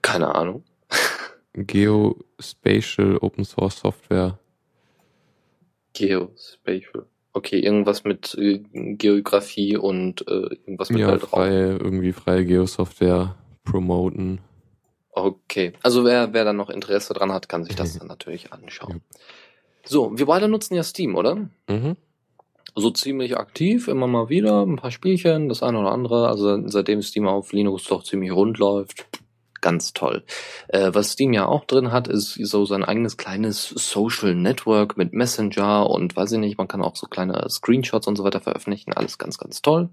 [0.02, 0.64] Keine Ahnung.
[1.54, 4.38] Geospatial Open Source Software.
[5.92, 7.09] Geospatial.
[7.32, 11.40] Okay, irgendwas mit äh, Geografie und äh, irgendwas mit ja, Weltraum.
[11.40, 14.40] Freie, irgendwie freie Geosoftware promoten.
[15.12, 19.02] Okay, also wer, wer dann noch Interesse dran hat, kann sich das dann natürlich anschauen.
[19.12, 19.20] Ja.
[19.84, 21.48] So, wir beide nutzen ja Steam, oder?
[21.68, 21.96] Mhm.
[22.76, 26.28] So ziemlich aktiv, immer mal wieder, ein paar Spielchen, das eine oder andere.
[26.28, 29.06] Also seitdem Steam auf Linux doch ziemlich rund läuft,
[29.60, 30.24] ganz toll.
[30.68, 35.12] Äh, was Steam ja auch drin hat, ist so sein eigenes kleines Social Network mit
[35.12, 38.92] Messenger und weiß ich nicht, man kann auch so kleine Screenshots und so weiter veröffentlichen,
[38.92, 39.90] alles ganz, ganz toll.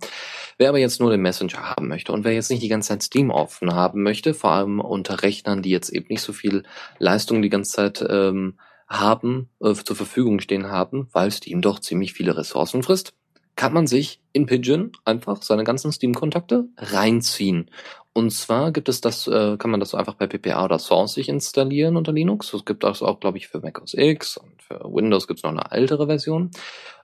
[0.57, 3.03] Wer aber jetzt nur den Messenger haben möchte und wer jetzt nicht die ganze Zeit
[3.03, 6.63] Steam offen haben möchte, vor allem unter Rechnern, die jetzt eben nicht so viel
[6.99, 8.57] Leistung die ganze Zeit ähm,
[8.88, 13.13] haben, äh, zur Verfügung stehen haben, weil Steam doch ziemlich viele Ressourcen frisst,
[13.57, 17.69] kann man sich in Pigeon einfach seine ganzen Steam-Kontakte reinziehen.
[18.13, 21.27] Und zwar gibt es das, äh, kann man das einfach bei PPA oder Source sich
[21.27, 22.53] installieren unter Linux.
[22.53, 25.43] Es gibt das auch, glaube ich, für Mac OS X und für Windows gibt es
[25.43, 26.51] noch eine ältere Version.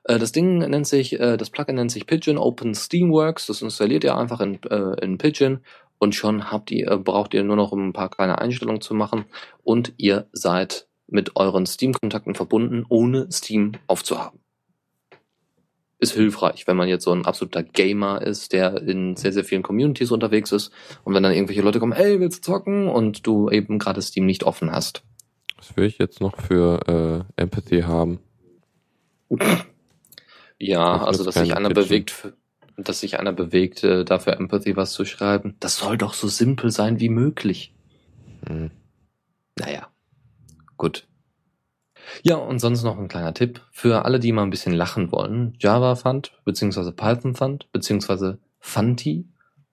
[0.04, 3.48] Äh, das Ding nennt sich, äh, das Plugin nennt sich Pigeon Open Steamworks.
[3.48, 5.60] Das installiert ihr einfach in, äh, in Pigeon
[5.98, 8.94] und schon habt ihr, äh, braucht ihr nur noch um ein paar kleine Einstellungen zu
[8.94, 9.26] machen
[9.64, 14.43] und ihr seid mit euren Steam-Kontakten verbunden, ohne Steam aufzuhaben
[16.04, 19.64] ist hilfreich, wenn man jetzt so ein absoluter Gamer ist, der in sehr, sehr vielen
[19.64, 20.72] Communities unterwegs ist
[21.04, 22.88] und wenn dann irgendwelche Leute kommen, hey, willst du zocken?
[22.88, 25.04] Und du eben gerade Steam nicht offen hast.
[25.58, 28.20] Was will ich jetzt noch für äh, Empathy haben?
[30.60, 31.84] Ja, also dass sich einer Pitchen.
[31.84, 32.34] bewegt,
[32.78, 35.56] dass sich einer bewegt, äh, dafür Empathy was zu schreiben.
[35.60, 37.74] Das soll doch so simpel sein wie möglich.
[38.48, 38.72] Hm.
[39.58, 39.88] Naja,
[40.78, 41.08] gut.
[42.22, 45.56] Ja, und sonst noch ein kleiner Tipp für alle, die mal ein bisschen lachen wollen.
[45.60, 49.26] Java Fund, beziehungsweise Python Fund, beziehungsweise Funti.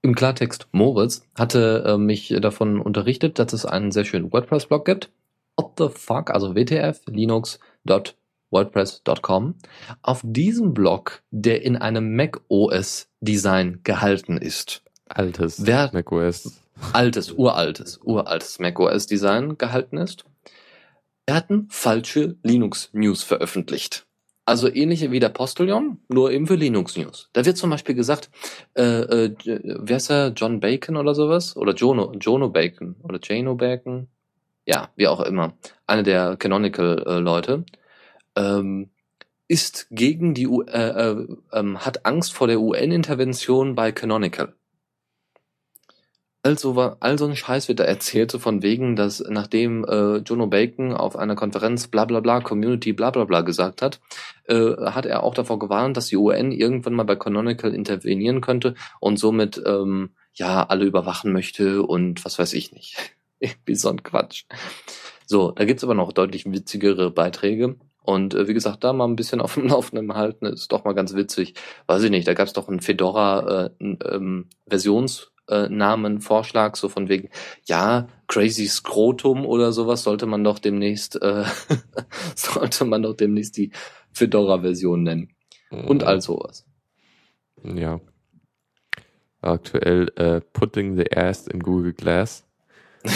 [0.03, 5.11] Im Klartext Moritz hatte äh, mich davon unterrichtet, dass es einen sehr schönen WordPress-Blog gibt.
[5.57, 9.57] What the fuck, also WTF, Linux.wordpress.com.
[10.01, 14.82] Auf diesem Blog, der in einem Mac OS Design gehalten ist.
[15.07, 16.62] Altes Wer, Mac OS.
[16.95, 20.24] Altes, uraltes, uraltes Mac OS Design gehalten ist.
[21.30, 24.04] Er hatten falsche Linux-News veröffentlicht.
[24.46, 27.30] Also ähnlich wie der Postillon, nur eben für Linux News.
[27.32, 28.30] Da wird zum Beispiel gesagt,
[28.74, 31.56] äh, äh, wer ist er, John Bacon oder sowas?
[31.56, 34.08] Oder Jono, Jono Bacon oder Jano Bacon?
[34.66, 35.52] Ja, wie auch immer.
[35.86, 37.64] Eine der Canonical-Leute.
[38.34, 38.90] Äh, ähm,
[39.46, 44.56] ist gegen die U äh, äh, äh, hat Angst vor der UN-Intervention bei Canonical.
[46.43, 50.18] Also war all so ein Scheiß wird da erzählt, so von wegen, dass nachdem äh,
[50.18, 54.01] Jono Bacon auf einer Konferenz bla bla bla Community bla bla bla gesagt hat,
[54.45, 58.74] äh, hat er auch davor gewarnt, dass die UN irgendwann mal bei Canonical intervenieren könnte
[59.01, 62.97] und somit ähm, ja alle überwachen möchte und was weiß ich nicht.
[63.66, 64.45] Wie so ein Quatsch.
[65.26, 67.76] So, da gibt's aber noch deutlich witzigere Beiträge.
[68.03, 70.95] Und äh, wie gesagt, da mal ein bisschen auf dem Laufenden halten, ist doch mal
[70.95, 71.53] ganz witzig.
[71.86, 77.09] Weiß ich nicht, da gab's doch einen Fedora äh, ähm, Versions äh, Namenvorschlag, so von
[77.09, 77.28] wegen,
[77.64, 81.44] ja, Crazy Scrotum oder sowas sollte man doch demnächst, äh,
[82.34, 83.72] sollte man doch demnächst die
[84.12, 85.30] Fedora-Version nennen.
[85.70, 86.66] Und all sowas.
[87.62, 88.01] Ja.
[89.40, 92.44] Aktuell äh, Putting the Ass in Google Glass.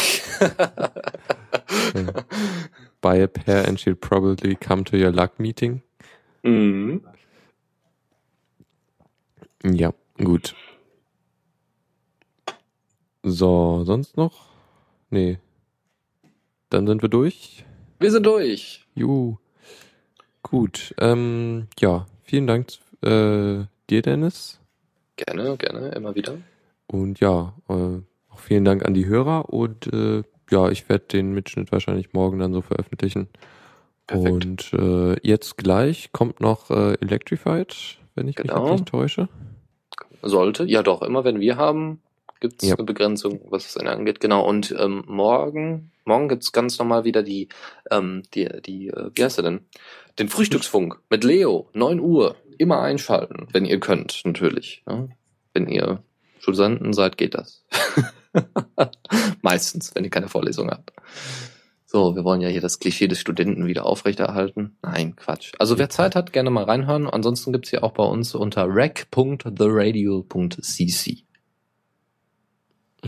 [3.01, 5.82] Buy a pair and she'll probably come to your luck meeting.
[6.43, 7.03] Mhm.
[9.62, 10.55] Ja, gut.
[13.25, 14.45] So, sonst noch?
[15.09, 15.39] Nee.
[16.68, 17.64] Dann sind wir durch.
[17.99, 18.85] Wir sind durch.
[18.95, 19.37] Juhu.
[20.43, 20.95] Gut.
[20.99, 22.68] Ähm, ja, vielen Dank
[23.03, 24.61] äh, dir, Dennis.
[25.16, 26.37] Gerne, gerne, immer wieder.
[26.87, 27.72] Und ja, äh,
[28.31, 32.39] auch vielen Dank an die Hörer und äh, ja, ich werde den Mitschnitt wahrscheinlich morgen
[32.41, 33.29] dann so veröffentlichen.
[34.07, 34.33] Perfekt.
[34.35, 38.64] Und äh, jetzt gleich kommt noch äh, Electrified, wenn ich Genau.
[38.64, 39.31] mich nicht täusche.
[40.20, 42.03] Sollte, ja doch, immer wenn wir haben,
[42.49, 42.74] gibt's Ja.
[42.74, 44.20] eine Begrenzung, was es angeht.
[44.20, 47.49] Genau, und ähm, morgen, morgen gibt's ganz normal wieder die,
[47.90, 49.61] ähm, die, die, äh, wie heißt er denn?
[50.18, 52.36] Den Frühstücksfunk mit Leo, 9 Uhr.
[52.59, 54.82] Immer einschalten, wenn ihr könnt, natürlich.
[54.86, 55.09] Ja?
[55.55, 56.03] Wenn ihr
[56.38, 57.64] Studenten seid, geht das.
[59.42, 60.92] Meistens, wenn ihr keine Vorlesung habt.
[61.86, 64.76] So, wir wollen ja hier das Klischee des Studenten wieder aufrechterhalten.
[64.82, 65.53] Nein, Quatsch.
[65.59, 67.09] Also wer Zeit hat, gerne mal reinhören.
[67.09, 71.24] Ansonsten gibt's hier auch bei uns unter rec.theradio.cc.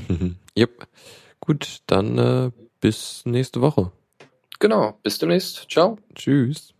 [0.56, 0.86] yep.
[1.40, 3.92] Gut, dann äh, bis nächste Woche.
[4.58, 5.66] Genau, bis demnächst.
[5.70, 5.98] Ciao.
[6.14, 6.72] Tschüss.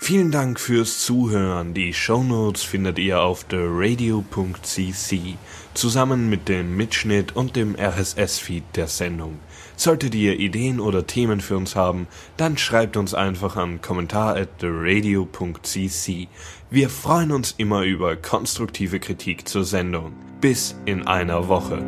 [0.00, 1.72] Vielen Dank fürs Zuhören.
[1.72, 5.38] Die Shownotes findet ihr auf theradio.cc
[5.72, 9.38] zusammen mit dem Mitschnitt und dem RSS-Feed der Sendung.
[9.76, 12.06] Solltet ihr Ideen oder Themen für uns haben,
[12.36, 16.28] dann schreibt uns einfach an kommentar at theradio.cc.
[16.74, 20.12] Wir freuen uns immer über konstruktive Kritik zur Sendung.
[20.40, 21.78] Bis in einer Woche.